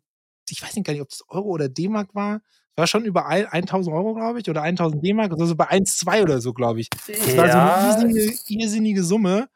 [0.49, 2.41] ich weiß nicht gar nicht, ob das Euro oder D-Mark war.
[2.75, 6.53] War schon über 1000 Euro, glaube ich, oder 1000 D-Mark, also bei 1,2 oder so,
[6.53, 6.89] glaube ich.
[6.89, 7.37] Das ja.
[7.37, 9.47] war so eine irrsinnige, irrsinnige Summe.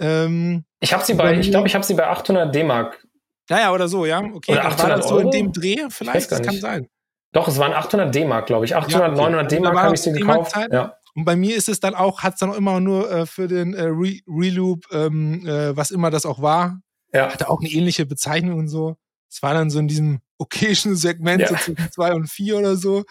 [0.00, 3.06] Ähm, ich habe sie bei, ich glaube, ich habe sie bei 800 D-Mark.
[3.48, 4.20] Naja, oder so, ja.
[4.20, 6.30] Okay, oder 800 war das so in dem Dreh vielleicht?
[6.30, 6.88] Das kann sein.
[7.32, 8.74] Doch, es waren 800 D-Mark, glaube ich.
[8.74, 9.16] 800, ja, okay.
[9.16, 10.56] 900 also D-Mark habe ich sie gekauft.
[10.72, 10.94] Ja.
[11.14, 13.48] Und bei mir ist es dann auch, hat es dann auch immer nur äh, für
[13.48, 16.80] den äh, Re Reloop, ähm, äh, was immer das auch war,
[17.12, 17.32] ja.
[17.32, 18.96] hatte auch eine ähnliche Bezeichnung und so.
[19.28, 21.48] Es war dann so in diesem Occasion-Segment, ja.
[21.48, 23.04] so zwischen zwei und vier oder so.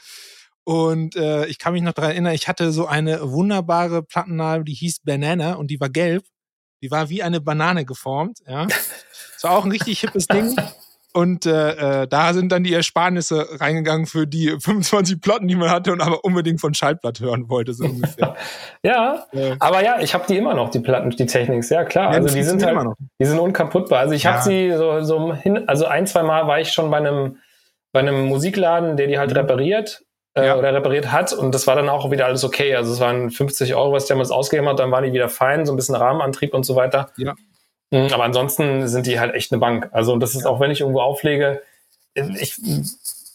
[0.64, 4.74] Und äh, ich kann mich noch daran erinnern, ich hatte so eine wunderbare Plattennahe, die
[4.74, 6.24] hieß Banana und die war gelb.
[6.82, 8.66] Die war wie eine Banane geformt, ja.
[8.66, 10.56] Das war auch ein richtig hippes Ding.
[11.12, 15.72] Und äh, äh, da sind dann die Ersparnisse reingegangen für die 25 Platten, die man
[15.72, 18.36] hatte und aber unbedingt von Schallplatt hören wollte, so ungefähr.
[18.84, 22.12] ja, äh, aber ja, ich habe die immer noch, die Platten, die Technics, ja klar.
[22.12, 22.78] Ja, also die sind halt,
[23.20, 24.00] die sind unkaputtbar.
[24.00, 24.34] Also ich ja.
[24.34, 27.38] habe sie so, so hin, also ein, zwei Mal war ich schon bei einem,
[27.92, 29.38] bei einem Musikladen, der die halt mhm.
[29.38, 30.04] repariert
[30.42, 30.58] äh, ja.
[30.58, 31.34] oder repariert hat.
[31.34, 32.76] Und das war dann auch wieder alles okay.
[32.76, 35.66] Also es waren 50 Euro, was der damals ausgegeben hat, dann waren die wieder fein,
[35.66, 37.12] so ein bisschen Rahmenantrieb und so weiter.
[37.18, 37.36] Ja.
[37.92, 39.90] Mhm, aber ansonsten sind die halt echt eine Bank.
[39.92, 41.62] Also das ist auch, wenn ich irgendwo auflege,
[42.14, 42.60] ich,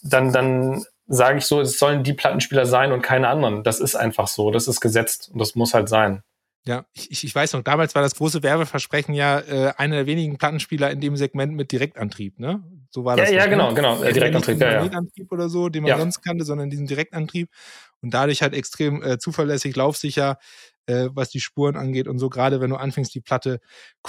[0.03, 3.63] dann, dann sage ich so, es sollen die Plattenspieler sein und keine anderen.
[3.63, 6.23] Das ist einfach so, das ist gesetzt und das muss halt sein.
[6.67, 10.37] Ja, ich, ich weiß noch, damals war das große Werbeversprechen ja äh, einer der wenigen
[10.37, 12.63] Plattenspieler in dem Segment mit Direktantrieb, ne?
[12.95, 13.29] So war das.
[13.29, 14.01] Ja, ja, genau, genau.
[14.01, 15.01] Äh, Direktantrieb, ja, ja.
[15.29, 15.97] oder so, den man ja.
[15.97, 17.49] sonst kannte, sondern diesen Direktantrieb.
[18.01, 20.37] Und dadurch halt extrem äh, zuverlässig, laufsicher,
[20.85, 23.59] äh, was die Spuren angeht und so, gerade wenn du anfängst, die Platte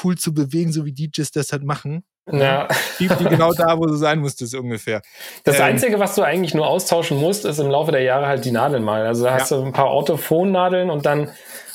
[0.05, 2.05] cool zu bewegen, so wie DJs das halt machen.
[2.31, 2.69] Ja.
[2.99, 5.03] Blieb die genau da, wo du sein musstest, ungefähr.
[5.43, 8.45] Das ähm, Einzige, was du eigentlich nur austauschen musst, ist im Laufe der Jahre halt
[8.45, 9.05] die Nadeln mal.
[9.05, 9.57] Also da hast ja.
[9.57, 11.33] du ein paar Orthophon-Nadeln und dann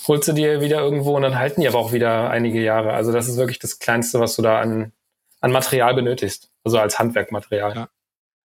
[0.07, 2.93] holst du dir wieder irgendwo und dann halten die aber auch wieder einige Jahre.
[2.93, 4.93] Also das ist wirklich das Kleinste, was du da an,
[5.41, 6.49] an Material benötigst.
[6.63, 7.75] Also als Handwerkmaterial.
[7.75, 7.89] Ja.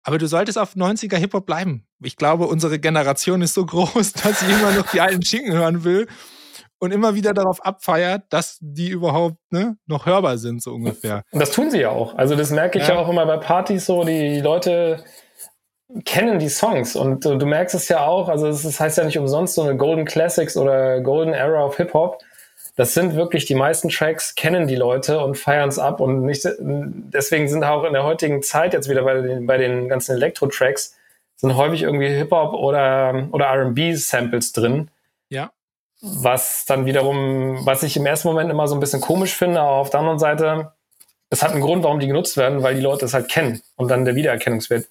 [0.03, 1.87] Aber du solltest auf 90er Hip-Hop bleiben.
[2.01, 5.83] Ich glaube, unsere Generation ist so groß, dass sie immer noch die alten Schinken hören
[5.83, 6.07] will
[6.79, 11.23] und immer wieder darauf abfeiert, dass die überhaupt ne, noch hörbar sind, so ungefähr.
[11.31, 12.15] Und das tun sie ja auch.
[12.15, 15.03] Also das merke ich ja, ja auch immer bei Partys so, die Leute
[16.05, 19.17] kennen die Songs und du, du merkst es ja auch, also es heißt ja nicht
[19.17, 22.21] umsonst so eine Golden Classics oder Golden Era of Hip Hop.
[22.75, 26.47] Das sind wirklich die meisten Tracks, kennen die Leute und feiern es ab und nicht,
[26.59, 30.95] deswegen sind auch in der heutigen Zeit jetzt wieder bei den, bei den ganzen Elektro-Tracks
[31.35, 34.89] sind häufig irgendwie Hip-Hop oder, oder R&B-Samples drin.
[35.29, 35.51] Ja.
[36.01, 39.71] Was dann wiederum, was ich im ersten Moment immer so ein bisschen komisch finde, aber
[39.71, 40.71] auf der anderen Seite,
[41.29, 43.89] es hat einen Grund, warum die genutzt werden, weil die Leute es halt kennen und
[43.89, 44.87] dann der Wiedererkennungswert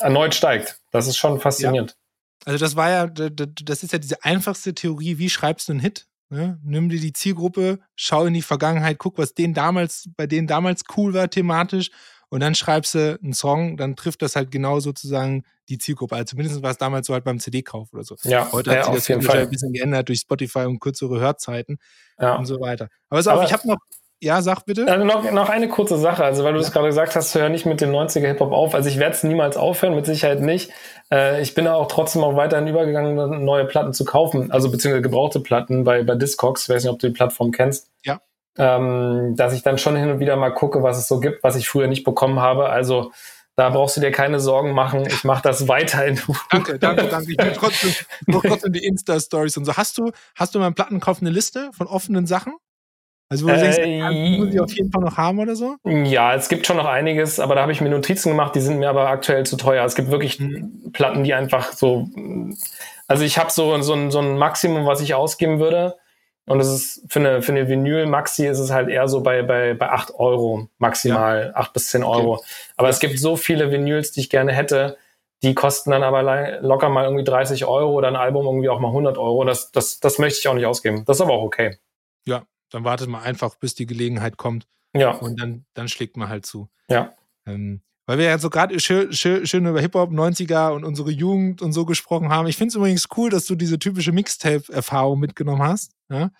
[0.00, 0.80] erneut steigt.
[0.92, 1.90] Das ist schon faszinierend.
[1.90, 1.96] Ja.
[2.44, 6.06] Also das war ja, das ist ja diese einfachste Theorie, wie schreibst du einen Hit?
[6.32, 6.58] Ne?
[6.64, 10.80] Nimm dir die Zielgruppe, schau in die Vergangenheit, guck, was denen damals, bei denen damals
[10.96, 11.90] cool war thematisch
[12.30, 16.14] und dann schreibst du einen Song, dann trifft das halt genau sozusagen die Zielgruppe.
[16.14, 18.16] Also zumindest war es damals so halt beim CD-Kauf oder so.
[18.22, 19.40] Ja, Heute hat sich das jeden Fall.
[19.40, 21.76] ein bisschen geändert durch Spotify und kürzere Hörzeiten
[22.18, 22.36] ja.
[22.36, 22.88] und so weiter.
[23.10, 23.76] Aber, so, ich habe noch,
[24.22, 24.86] ja, sag bitte.
[24.86, 26.72] Also noch, noch eine kurze Sache, also weil du es ja.
[26.72, 28.72] gerade gesagt hast, hör nicht mit dem 90er Hip-Hop auf.
[28.72, 30.70] Also ich werde es niemals aufhören, mit Sicherheit nicht.
[31.10, 35.40] Äh, ich bin auch trotzdem auch weiterhin übergegangen, neue Platten zu kaufen, also beziehungsweise gebrauchte
[35.40, 36.62] Platten bei, bei Discogs.
[36.62, 37.88] Ich weiß nicht, ob du die Plattform kennst.
[38.04, 38.20] Ja.
[38.56, 41.56] Ähm, dass ich dann schon hin und wieder mal gucke, was es so gibt, was
[41.56, 42.68] ich früher nicht bekommen habe.
[42.68, 43.10] Also
[43.56, 45.04] da brauchst du dir keine Sorgen machen.
[45.04, 46.20] Ich mache das weiterhin.
[46.52, 47.28] danke, danke, danke.
[47.28, 47.92] Ich bin trotzdem,
[48.30, 49.76] trotzdem die Insta-Stories und so.
[49.76, 52.54] Hast du, hast du beim Plattenkauf eine Liste von offenen Sachen?
[53.32, 55.76] Also, wo du denkst, äh, muss ich auf jeden Fall noch haben oder so?
[55.86, 58.78] Ja, es gibt schon noch einiges, aber da habe ich mir Notizen gemacht, die sind
[58.78, 59.86] mir aber aktuell zu teuer.
[59.86, 60.92] Es gibt wirklich mhm.
[60.92, 62.10] Platten, die einfach so.
[63.08, 65.96] Also, ich habe so, so, ein, so ein Maximum, was ich ausgeben würde.
[66.44, 69.72] Und es ist für eine, für eine Vinyl-Maxi ist es halt eher so bei, bei,
[69.72, 71.56] bei 8 Euro maximal, ja.
[71.58, 72.34] 8 bis 10 Euro.
[72.34, 72.44] Okay.
[72.76, 72.90] Aber ja.
[72.90, 74.98] es gibt so viele Vinyls, die ich gerne hätte,
[75.42, 78.88] die kosten dann aber locker mal irgendwie 30 Euro oder ein Album irgendwie auch mal
[78.88, 79.44] 100 Euro.
[79.44, 81.04] Das, das, das möchte ich auch nicht ausgeben.
[81.06, 81.78] Das ist aber auch okay.
[82.26, 82.42] Ja,
[82.72, 84.66] dann wartet man einfach, bis die Gelegenheit kommt.
[84.94, 85.12] Ja.
[85.12, 86.68] Und dann, dann schlägt man halt zu.
[86.88, 87.12] Ja.
[87.46, 91.62] Ähm, weil wir ja so gerade schön, schön, schön über Hip-Hop, 90er und unsere Jugend
[91.62, 92.48] und so gesprochen haben.
[92.48, 95.92] Ich finde es übrigens cool, dass du diese typische Mixtape-Erfahrung mitgenommen hast.
[96.10, 96.30] Ja?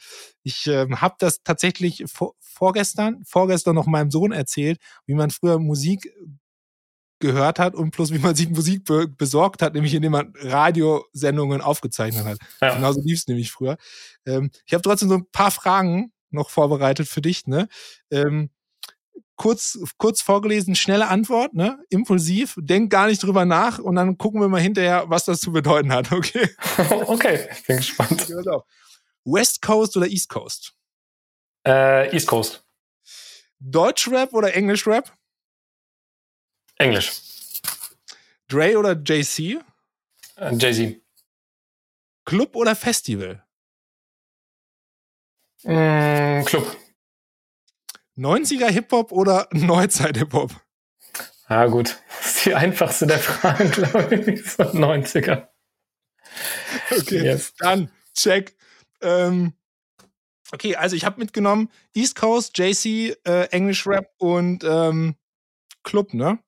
[0.43, 5.59] Ich ähm, habe das tatsächlich vor, vorgestern, vorgestern noch meinem Sohn erzählt, wie man früher
[5.59, 6.13] Musik
[7.21, 11.61] gehört hat und plus wie man sich Musik be besorgt hat, nämlich indem man Radiosendungen
[11.61, 12.39] aufgezeichnet hat.
[12.61, 12.75] Ja.
[12.75, 13.77] Genauso lief es nämlich früher.
[14.27, 17.47] Ähm, ich habe trotzdem so ein paar Fragen noch vorbereitet für dich.
[17.47, 17.69] Ne?
[18.11, 18.51] Ähm,
[19.37, 21.79] kurz, kurz vorgelesen, schnelle Antwort, ne?
[21.91, 25.53] Impulsiv, denk gar nicht drüber nach und dann gucken wir mal hinterher, was das zu
[25.53, 26.49] bedeuten hat, okay?
[27.07, 28.29] okay, ich bin gespannt.
[29.25, 30.75] West Coast oder East Coast?
[31.67, 32.65] Äh, East Coast.
[33.59, 35.13] Deutschrap oder Englischrap?
[36.77, 37.13] Englisch.
[38.49, 39.61] Dre oder JC?
[40.37, 41.01] Äh, Jay-Z.
[42.25, 43.45] Club oder Festival?
[45.65, 46.77] Mm, Club.
[48.17, 50.53] 90er Hip-Hop oder Neuzeit-Hip-Hop?
[51.47, 51.99] Ah, gut.
[52.19, 54.45] Das ist die einfachste der Fragen, glaube ich.
[54.51, 55.49] So 90er.
[56.91, 57.53] Okay, yes.
[57.59, 58.57] dann check.
[59.03, 59.53] Ähm,
[60.53, 65.17] okay, also ich habe mitgenommen East Coast, JC, äh, English Rap und ähm,
[65.83, 66.39] Club, ne?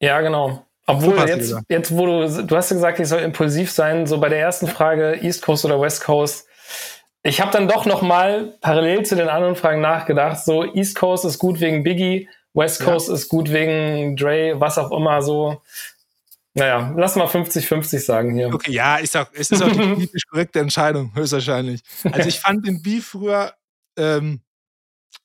[0.00, 0.66] Ja, genau.
[0.86, 4.28] Obwohl jetzt, jetzt, wo du, du hast ja gesagt, ich soll impulsiv sein, so bei
[4.28, 6.46] der ersten Frage East Coast oder West Coast,
[7.26, 10.44] ich habe dann doch noch mal parallel zu den anderen Fragen nachgedacht.
[10.44, 13.14] So East Coast ist gut wegen Biggie, West Coast ja.
[13.14, 15.62] ist gut wegen Dre, was auch immer so.
[16.52, 18.54] Naja, lass mal 50-50 sagen hier.
[18.54, 21.80] Okay, ja, ist auch, es ist auch die politisch korrekte Entscheidung, höchstwahrscheinlich.
[22.04, 23.54] Also ich fand den Beef früher
[23.96, 24.42] ähm,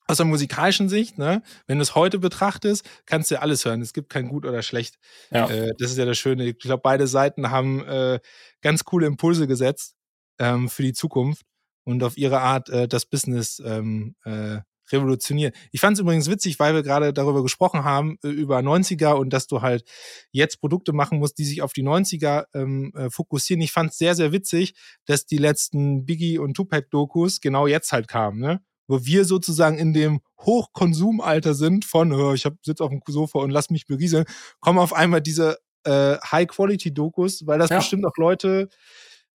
[0.08, 3.82] aus der musikalischen Sicht, ne, wenn du es heute betrachtest, kannst du alles hören.
[3.82, 4.98] Es gibt kein gut oder schlecht.
[5.30, 5.48] Ja.
[5.48, 6.46] Äh, das ist ja das Schöne.
[6.46, 8.18] Ich glaube, beide Seiten haben äh,
[8.62, 9.94] ganz coole Impulse gesetzt
[10.40, 11.44] ähm, für die Zukunft
[11.84, 14.58] und auf ihre Art äh, das Business ähm, äh,
[14.92, 15.54] revolutioniert.
[15.72, 19.32] Ich fand es übrigens witzig, weil wir gerade darüber gesprochen haben, äh, über 90er und
[19.32, 19.84] dass du halt
[20.32, 23.62] jetzt Produkte machen musst, die sich auf die 90er ähm, äh, fokussieren.
[23.62, 24.74] Ich fand es sehr, sehr witzig,
[25.06, 28.60] dass die letzten Biggie und Tupac-Dokus genau jetzt halt kamen, ne?
[28.88, 33.50] Wo wir sozusagen in dem Hochkonsumalter sind von, oh, ich sitze auf dem Sofa und
[33.50, 34.24] lass mich berieseln,
[34.58, 37.76] kommen auf einmal diese äh, High-Quality-Dokus, weil das ja.
[37.76, 38.68] bestimmt auch Leute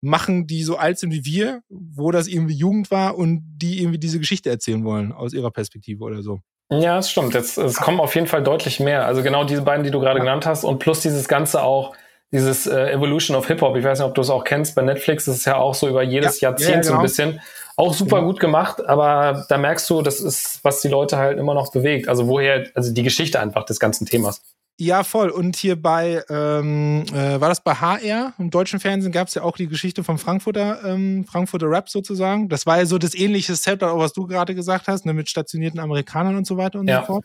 [0.02, 3.98] machen, die so alt sind wie wir, wo das irgendwie Jugend war und die irgendwie
[3.98, 6.40] diese Geschichte erzählen wollen aus ihrer Perspektive oder so.
[6.70, 7.34] Ja, das stimmt.
[7.34, 9.06] Jetzt, es kommen auf jeden Fall deutlich mehr.
[9.06, 10.24] Also genau diese beiden, die du gerade ja.
[10.24, 11.94] genannt hast und plus dieses Ganze auch,
[12.32, 13.76] dieses äh, Evolution of Hip-Hop.
[13.76, 14.74] Ich weiß nicht, ob du es auch kennst.
[14.74, 16.48] Bei Netflix ist es ja auch so über jedes ja.
[16.48, 16.84] Jahrzehnt ja, genau.
[16.84, 17.02] so ein genau.
[17.02, 17.40] bisschen.
[17.76, 18.28] Auch super genau.
[18.28, 22.08] gut gemacht, aber da merkst du, das ist, was die Leute halt immer noch bewegt.
[22.08, 24.42] Also woher, also die Geschichte einfach des ganzen Themas.
[24.82, 25.28] Ja, voll.
[25.28, 28.34] Und hier bei, ähm, äh, war das bei HR?
[28.36, 32.48] Im deutschen Fernsehen gab es ja auch die Geschichte vom Frankfurter, ähm, Frankfurter Rap sozusagen.
[32.48, 35.78] Das war ja so das ähnliche Setup, was du gerade gesagt hast, ne, mit stationierten
[35.78, 37.02] Amerikanern und so weiter und ja.
[37.02, 37.24] so fort.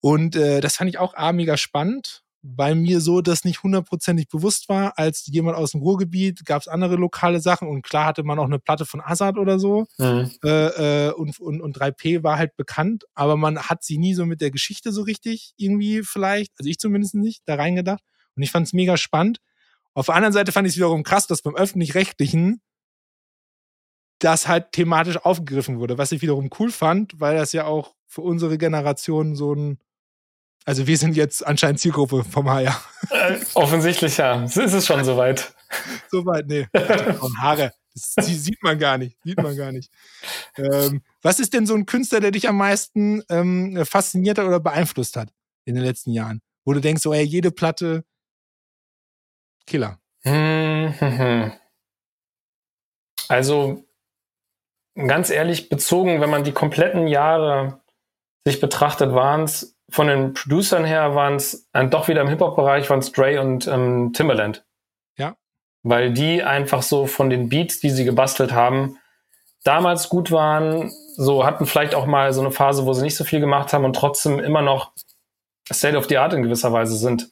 [0.00, 4.28] Und äh, das fand ich auch A, mega spannend weil mir so das nicht hundertprozentig
[4.28, 4.98] bewusst war.
[4.98, 8.44] Als jemand aus dem Ruhrgebiet gab es andere lokale Sachen und klar hatte man auch
[8.44, 9.86] eine Platte von Assad oder so.
[9.98, 10.30] Mhm.
[10.44, 14.24] Äh, äh, und, und, und 3P war halt bekannt, aber man hat sie nie so
[14.26, 18.02] mit der Geschichte so richtig irgendwie vielleicht, also ich zumindest nicht, da reingedacht.
[18.36, 19.40] Und ich fand es mega spannend.
[19.94, 22.60] Auf der anderen Seite fand ich es wiederum krass, dass beim öffentlich-rechtlichen
[24.20, 28.22] das halt thematisch aufgegriffen wurde, was ich wiederum cool fand, weil das ja auch für
[28.22, 29.78] unsere Generation so ein
[30.68, 32.78] also wir sind jetzt anscheinend Zielgruppe vom HR.
[33.08, 34.44] Äh, offensichtlich ja.
[34.44, 35.54] Ist es schon soweit?
[36.10, 36.66] Soweit, nee.
[37.20, 37.72] Und Haare.
[37.94, 39.16] Das sieht man gar nicht.
[39.24, 39.90] Sieht man gar nicht.
[40.56, 44.60] Ähm, was ist denn so ein Künstler, der dich am meisten ähm, fasziniert hat oder
[44.60, 45.32] beeinflusst hat
[45.64, 46.42] in den letzten Jahren?
[46.66, 48.04] Wo du denkst, so, ey, jede Platte
[49.66, 49.98] Killer.
[53.30, 53.84] Also
[54.94, 57.82] ganz ehrlich bezogen, wenn man die kompletten Jahre
[58.46, 62.88] sich betrachtet, waren es von den Producern her waren es äh, doch wieder im Hip-Hop-Bereich
[62.90, 64.64] waren es Dre und ähm, Timberland.
[65.16, 65.36] Ja.
[65.82, 68.98] Weil die einfach so von den Beats, die sie gebastelt haben,
[69.64, 73.24] damals gut waren, so hatten vielleicht auch mal so eine Phase, wo sie nicht so
[73.24, 74.92] viel gemacht haben und trotzdem immer noch
[75.72, 77.30] State of the Art in gewisser Weise sind.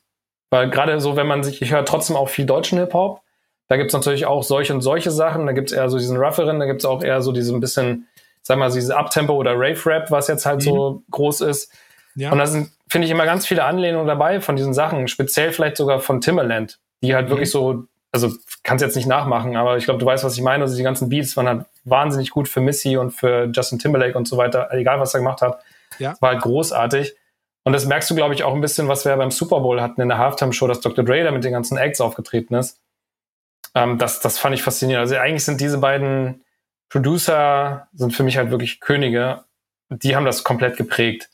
[0.50, 3.20] Weil gerade so, wenn man sich, ich höre trotzdem auch viel deutschen Hip-Hop,
[3.68, 6.66] da gibt's natürlich auch solche und solche Sachen, da gibt's eher so diesen Rougheren, da
[6.66, 8.07] gibt's auch eher so diese ein bisschen,
[8.42, 10.64] sag mal, diese Uptempo oder Rave-Rap, was jetzt halt mhm.
[10.64, 11.72] so groß ist.
[12.16, 12.32] Ja.
[12.32, 15.76] Und da sind, finde ich, immer ganz viele Anlehnungen dabei von diesen Sachen, speziell vielleicht
[15.76, 17.30] sogar von Timberland, die halt mhm.
[17.30, 20.64] wirklich so, also kannst jetzt nicht nachmachen, aber ich glaube, du weißt, was ich meine.
[20.64, 24.26] Also die ganzen Beats waren halt wahnsinnig gut für Missy und für Justin Timberlake und
[24.26, 25.62] so weiter, egal was er gemacht hat.
[25.98, 26.16] Ja.
[26.20, 27.14] War halt großartig.
[27.64, 30.00] Und das merkst du, glaube ich, auch ein bisschen, was wir beim Super Bowl hatten
[30.00, 31.04] in der Halftime-Show, dass Dr.
[31.04, 32.80] Dre da mit den ganzen Acts aufgetreten ist.
[33.74, 35.02] Ähm, das, das fand ich faszinierend.
[35.02, 36.44] Also eigentlich sind diese beiden
[36.88, 39.44] Producer, sind für mich halt wirklich Könige.
[39.90, 41.28] Die haben das komplett geprägt.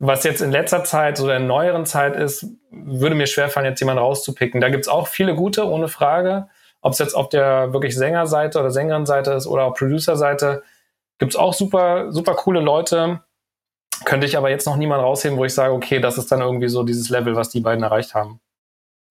[0.00, 4.02] Was jetzt in letzter Zeit oder in neueren Zeit ist, würde mir schwerfallen, jetzt jemanden
[4.02, 4.60] rauszupicken.
[4.60, 6.48] Da gibt's auch viele gute, ohne Frage.
[6.80, 10.62] Ob es jetzt auf der wirklich Sängerseite oder Sängerin-Seite ist oder auf Producer-Seite,
[11.18, 13.22] gibt's auch super, super coole Leute.
[14.04, 16.68] Könnte ich aber jetzt noch niemand rausheben, wo ich sage, okay, das ist dann irgendwie
[16.68, 18.40] so dieses Level, was die beiden erreicht haben.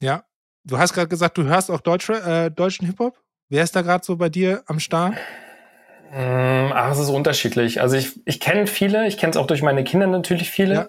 [0.01, 0.23] Ja,
[0.63, 3.19] du hast gerade gesagt, du hörst auch Deutsche, äh, deutschen Hip-Hop.
[3.49, 5.15] Wer ist da gerade so bei dir am Start?
[6.11, 7.81] Mm, ach, es ist unterschiedlich.
[7.81, 10.73] Also ich, ich kenne viele, ich kenne es auch durch meine Kinder natürlich viele.
[10.73, 10.87] Ja.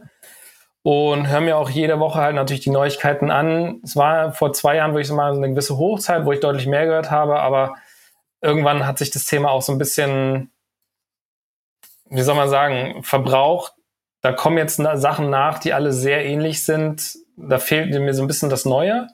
[0.83, 3.81] Und höre mir auch jede Woche halt natürlich die Neuigkeiten an.
[3.85, 6.67] Es war vor zwei Jahren, wo ich so mal eine gewisse Hochzeit, wo ich deutlich
[6.67, 7.75] mehr gehört habe, aber
[8.41, 10.53] irgendwann hat sich das Thema auch so ein bisschen,
[12.09, 13.75] wie soll man sagen, verbraucht.
[14.23, 17.17] Da kommen jetzt Sachen nach, die alle sehr ähnlich sind.
[17.37, 19.09] Da fehlt mir so ein bisschen das Neue.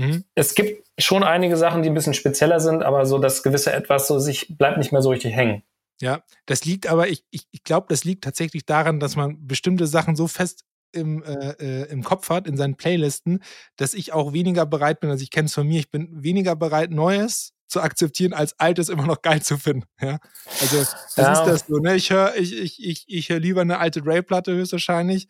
[0.00, 0.24] Mhm.
[0.34, 4.06] Es gibt schon einige Sachen, die ein bisschen spezieller sind, aber so das gewisse Etwas
[4.06, 5.62] so sich bleibt nicht mehr so richtig hängen.
[6.00, 9.86] Ja, das liegt aber, ich, ich, ich glaube, das liegt tatsächlich daran, dass man bestimmte
[9.86, 13.42] Sachen so fest im, äh, äh, im Kopf hat, in seinen Playlisten,
[13.76, 16.56] dass ich auch weniger bereit bin, also ich kenne es von mir, ich bin weniger
[16.56, 19.86] bereit, Neues zu akzeptieren, als Altes immer noch geil zu finden.
[20.02, 20.18] Ja?
[20.60, 21.32] Also das ja.
[21.32, 21.76] ist das so.
[21.78, 21.94] Ne?
[21.94, 25.28] Ich höre ich, ich, ich, ich hör lieber eine alte Ray-Platte höchstwahrscheinlich,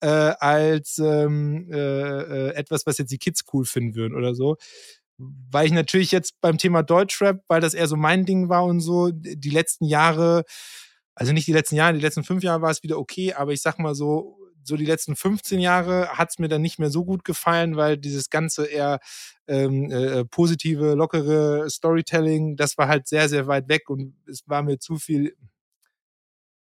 [0.00, 4.56] äh, als ähm, äh, äh, etwas, was jetzt die Kids cool finden würden oder so
[5.18, 8.80] weil ich natürlich jetzt beim Thema Deutschrap, weil das eher so mein Ding war und
[8.80, 10.44] so, die letzten Jahre,
[11.14, 13.62] also nicht die letzten Jahre, die letzten fünf Jahre war es wieder okay, aber ich
[13.62, 14.35] sag mal so,
[14.66, 17.96] so die letzten 15 Jahre hat es mir dann nicht mehr so gut gefallen, weil
[17.96, 19.00] dieses ganze eher
[19.46, 24.62] ähm, äh, positive, lockere Storytelling, das war halt sehr, sehr weit weg und es war
[24.62, 25.34] mir zu viel,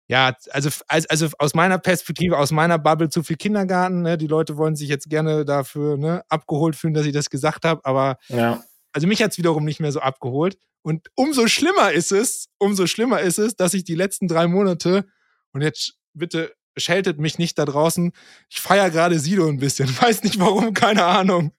[0.07, 4.01] ja, also, also aus meiner Perspektive, aus meiner Bubble zu viel Kindergarten.
[4.01, 4.17] Ne?
[4.17, 7.85] Die Leute wollen sich jetzt gerne dafür ne, abgeholt fühlen, dass ich das gesagt habe,
[7.85, 8.61] aber ja.
[8.91, 10.57] also mich hat es wiederum nicht mehr so abgeholt.
[10.81, 15.05] Und umso schlimmer ist es, umso schlimmer ist es, dass ich die letzten drei Monate
[15.53, 18.11] Und jetzt bitte scheltet mich nicht da draußen.
[18.49, 19.89] Ich feiere gerade Sido ein bisschen.
[20.01, 21.53] Weiß nicht warum, keine Ahnung.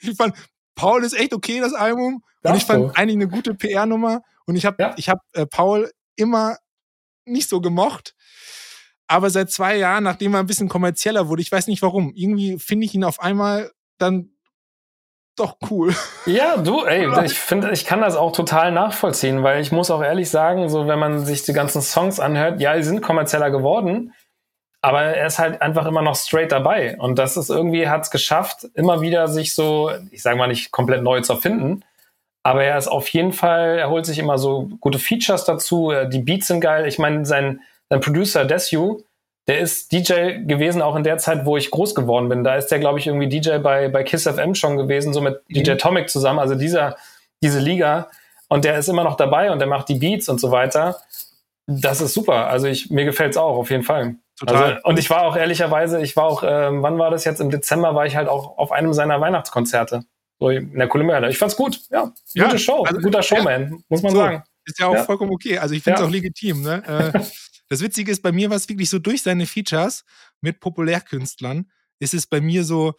[0.00, 0.34] ich fand,
[0.74, 2.22] Paul ist echt okay, das Album.
[2.42, 4.22] und ich fand eigentlich eine gute PR-Nummer.
[4.46, 4.94] Und ich habe ja.
[4.96, 6.56] ich hab, äh, Paul immer
[7.24, 8.14] nicht so gemocht.
[9.06, 12.58] Aber seit zwei Jahren, nachdem er ein bisschen kommerzieller wurde, ich weiß nicht warum, irgendwie
[12.58, 14.30] finde ich ihn auf einmal dann
[15.38, 15.94] doch cool.
[16.26, 20.02] Ja, du, ey, ich finde, ich kann das auch total nachvollziehen, weil ich muss auch
[20.02, 24.12] ehrlich sagen, so wenn man sich die ganzen Songs anhört, ja, die sind kommerzieller geworden,
[24.80, 26.96] aber er ist halt einfach immer noch straight dabei.
[26.98, 30.70] Und das ist irgendwie, hat es geschafft, immer wieder sich so, ich sage mal nicht
[30.70, 31.84] komplett neu zu erfinden,
[32.44, 36.20] aber er ist auf jeden Fall, er holt sich immer so gute Features dazu, die
[36.20, 36.86] Beats sind geil.
[36.86, 37.60] Ich meine, sein,
[37.90, 39.02] sein Producer Desu,
[39.48, 42.44] der ist DJ gewesen auch in der Zeit, wo ich groß geworden bin.
[42.44, 45.42] Da ist der, glaube ich, irgendwie DJ bei, bei Kiss FM schon gewesen, so mit
[45.48, 45.54] mhm.
[45.54, 46.96] DJ Tomic zusammen, also dieser,
[47.42, 48.08] diese Liga.
[48.48, 50.96] Und der ist immer noch dabei und der macht die Beats und so weiter.
[51.66, 52.46] Das ist super.
[52.46, 54.16] Also ich, mir gefällt's auch, auf jeden Fall.
[54.38, 54.74] Total.
[54.74, 57.40] Also, und ich war auch ehrlicherweise, ich war auch, ähm, wann war das jetzt?
[57.40, 60.04] Im Dezember war ich halt auch auf einem seiner Weihnachtskonzerte.
[60.38, 61.28] So in der Kolumbiade.
[61.28, 61.80] Ich fand's gut.
[61.90, 62.84] Ja, gute ja, Show.
[62.84, 63.78] Also, guter Showman, ja.
[63.88, 64.44] muss man so, sagen.
[64.64, 65.04] Ist ja auch ja.
[65.04, 65.58] vollkommen okay.
[65.58, 66.62] Also ich finde es auch legitim.
[66.62, 66.82] Ne?
[67.14, 67.20] Äh,
[67.68, 70.04] das Witzige ist, bei mir war es wirklich so durch seine Features
[70.40, 72.94] mit Populärkünstlern, ist es bei mir so,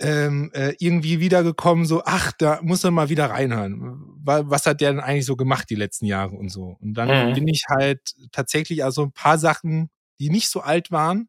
[0.00, 4.02] ähm, äh, irgendwie wiedergekommen, so, ach, da muss er mal wieder reinhören.
[4.22, 6.76] Was hat der denn eigentlich so gemacht die letzten Jahre und so?
[6.80, 7.34] Und dann mhm.
[7.34, 8.00] bin ich halt
[8.32, 11.28] tatsächlich also ein paar Sachen, die nicht so alt waren,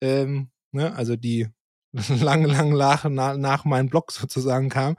[0.00, 1.48] ähm, ne, also die
[2.20, 4.96] lange, lange nach, nach meinem Blog sozusagen kam,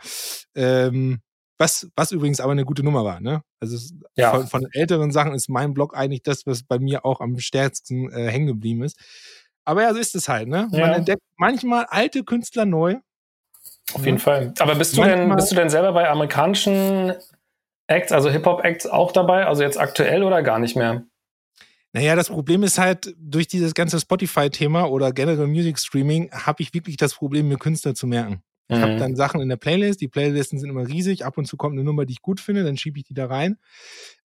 [0.56, 1.20] ähm,
[1.58, 3.44] was, was übrigens aber eine gute Nummer war, ne?
[3.60, 3.78] Also
[4.16, 4.32] ja.
[4.32, 8.10] von, von älteren Sachen ist mein Blog eigentlich das, was bei mir auch am stärksten
[8.12, 8.98] äh, hängen geblieben ist.
[9.70, 10.68] Aber ja, so ist es halt, ne?
[10.72, 10.94] Man ja.
[10.94, 12.96] entdeckt manchmal alte Künstler neu.
[13.94, 14.52] Auf jeden Fall.
[14.58, 17.14] Aber bist du denn, bist du denn selber bei amerikanischen
[17.86, 19.46] Acts, also Hip-Hop-Acts auch dabei?
[19.46, 21.04] Also jetzt aktuell oder gar nicht mehr?
[21.94, 26.74] Naja, das Problem ist halt, durch dieses ganze Spotify-Thema oder generell Music Streaming habe ich
[26.74, 28.42] wirklich das Problem, mir Künstler zu merken.
[28.70, 28.82] Ich mhm.
[28.82, 31.74] habe dann Sachen in der Playlist, die Playlisten sind immer riesig, ab und zu kommt
[31.74, 33.58] eine Nummer, die ich gut finde, dann schiebe ich die da rein.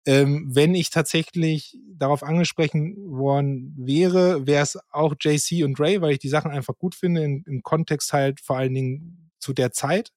[0.05, 6.13] Ähm, wenn ich tatsächlich darauf angesprochen worden wäre, wäre es auch JC und Ray, weil
[6.13, 9.73] ich die Sachen einfach gut finde, in, im Kontext halt vor allen Dingen zu der
[9.73, 10.13] Zeit,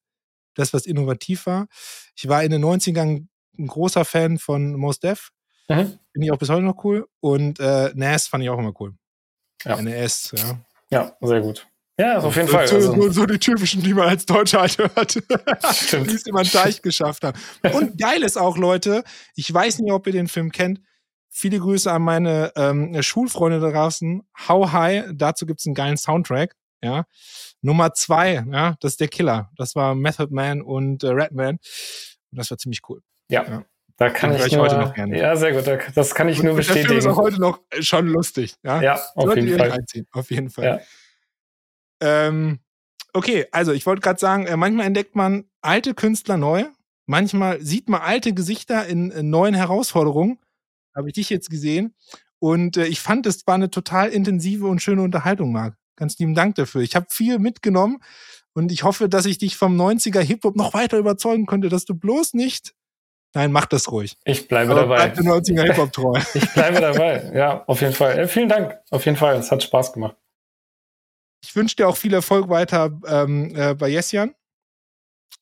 [0.55, 1.67] das, was innovativ war.
[2.15, 5.29] Ich war in den 90ern ein großer Fan von Most Def.
[5.69, 5.99] Mhm.
[6.11, 7.07] Finde ich auch bis heute noch cool.
[7.21, 8.93] Und äh, NAS fand ich auch immer cool.
[9.63, 9.81] Ja.
[9.81, 10.59] NAS, ja.
[10.89, 11.67] Ja, sehr gut.
[11.99, 12.67] Ja, auf jeden so, Fall.
[12.67, 13.11] So, also.
[13.11, 15.15] so, die typischen, die man als Deutscher halt hört.
[15.15, 17.39] die es immer einen Teich geschafft haben.
[17.73, 19.03] Und geil ist auch, Leute,
[19.35, 20.79] ich weiß nicht, ob ihr den Film kennt.
[21.29, 24.21] Viele Grüße an meine ähm, Schulfreunde da draußen.
[24.47, 26.55] How High, dazu gibt's einen geilen Soundtrack.
[26.83, 27.05] Ja.
[27.61, 29.49] Nummer zwei, ja, das ist der Killer.
[29.57, 31.57] Das war Method Man und äh, Redman.
[32.31, 33.01] Und das war ziemlich cool.
[33.29, 33.43] Ja.
[33.43, 33.65] ja.
[33.97, 35.17] Da kann ich, ich nur, heute noch gerne.
[35.17, 35.65] Ja, sehr gut.
[35.95, 36.87] Das kann ich und nur bestätigen.
[36.87, 38.55] Der Film ist auch heute noch schon lustig.
[38.63, 39.75] Ja, ja auf, jeden Fall.
[40.11, 40.63] auf jeden Fall.
[40.63, 40.79] Ja.
[42.01, 42.59] Ähm,
[43.13, 46.65] okay, also ich wollte gerade sagen, äh, manchmal entdeckt man alte Künstler neu,
[47.05, 50.39] manchmal sieht man alte Gesichter in, in neuen Herausforderungen.
[50.95, 51.95] Habe ich dich jetzt gesehen.
[52.39, 55.75] Und äh, ich fand, es war eine total intensive und schöne Unterhaltung, Marc.
[55.95, 56.81] Ganz lieben Dank dafür.
[56.81, 57.99] Ich habe viel mitgenommen
[58.53, 61.95] und ich hoffe, dass ich dich vom 90er Hip-Hop noch weiter überzeugen konnte, dass du
[61.95, 62.73] bloß nicht.
[63.33, 64.17] Nein, mach das ruhig.
[64.23, 65.09] Ich bleibe Aber dabei.
[65.09, 66.19] Bleib 90er Hip-Hop treu.
[66.33, 67.31] ich bleibe dabei.
[67.35, 68.17] Ja, auf jeden Fall.
[68.17, 68.79] Äh, vielen Dank.
[68.89, 69.35] Auf jeden Fall.
[69.37, 70.15] Es hat Spaß gemacht.
[71.41, 74.33] Ich wünsche dir auch viel Erfolg weiter ähm, äh, bei Jessian,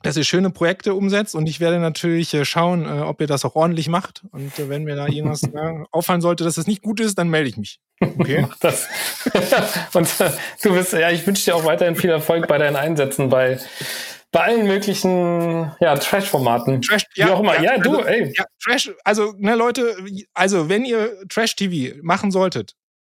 [0.04, 3.46] dass ihr schöne Projekte umsetzt und ich werde natürlich äh, schauen, äh, ob ihr das
[3.46, 4.24] auch ordentlich macht.
[4.32, 5.42] Und äh, wenn mir da irgendwas
[5.92, 7.80] auffallen sollte, dass das nicht gut ist, dann melde ich mich.
[8.00, 8.42] Okay.
[8.42, 8.88] Mach das.
[9.94, 10.32] und äh,
[10.62, 13.60] du bist, ja, ich wünsche dir auch weiterhin viel Erfolg bei deinen Einsätzen bei
[14.36, 16.82] bei allen möglichen ja, Trash-Formaten.
[16.82, 17.56] Trash, ja, Wie auch immer.
[17.56, 18.34] Ja, ja du, also, ey.
[18.36, 19.96] Ja, Trash, also, ne, Leute,
[20.34, 22.76] also, wenn ihr Trash-TV machen solltet,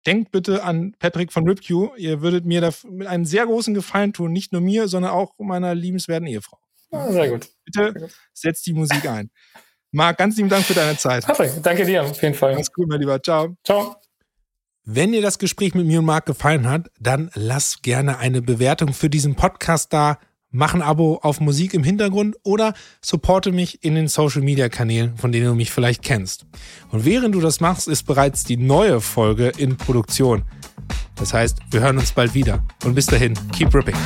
[0.06, 1.96] denkt bitte an Patrick von RipQ.
[1.96, 4.32] Ihr würdet mir da mit einem sehr großen Gefallen tun.
[4.32, 6.58] Nicht nur mir, sondern auch meiner liebenswerten Ehefrau.
[6.92, 7.48] Ja, sehr gut.
[7.64, 8.10] Bitte sehr gut.
[8.32, 9.30] setzt die Musik ein.
[9.92, 11.26] Marc, ganz lieben Dank für deine Zeit.
[11.26, 12.54] Patrick, danke dir auf jeden Fall.
[12.54, 13.22] Alles gut, mein Lieber.
[13.22, 13.56] Ciao.
[13.64, 13.96] Ciao.
[14.84, 18.92] Wenn dir das Gespräch mit mir und Marc gefallen hat, dann lass gerne eine Bewertung
[18.92, 20.18] für diesen Podcast da
[20.56, 25.16] mach ein Abo auf Musik im Hintergrund oder supporte mich in den Social Media Kanälen,
[25.16, 26.46] von denen du mich vielleicht kennst.
[26.90, 30.42] Und während du das machst, ist bereits die neue Folge in Produktion.
[31.16, 32.64] Das heißt, wir hören uns bald wieder.
[32.84, 33.96] Und bis dahin, keep ripping.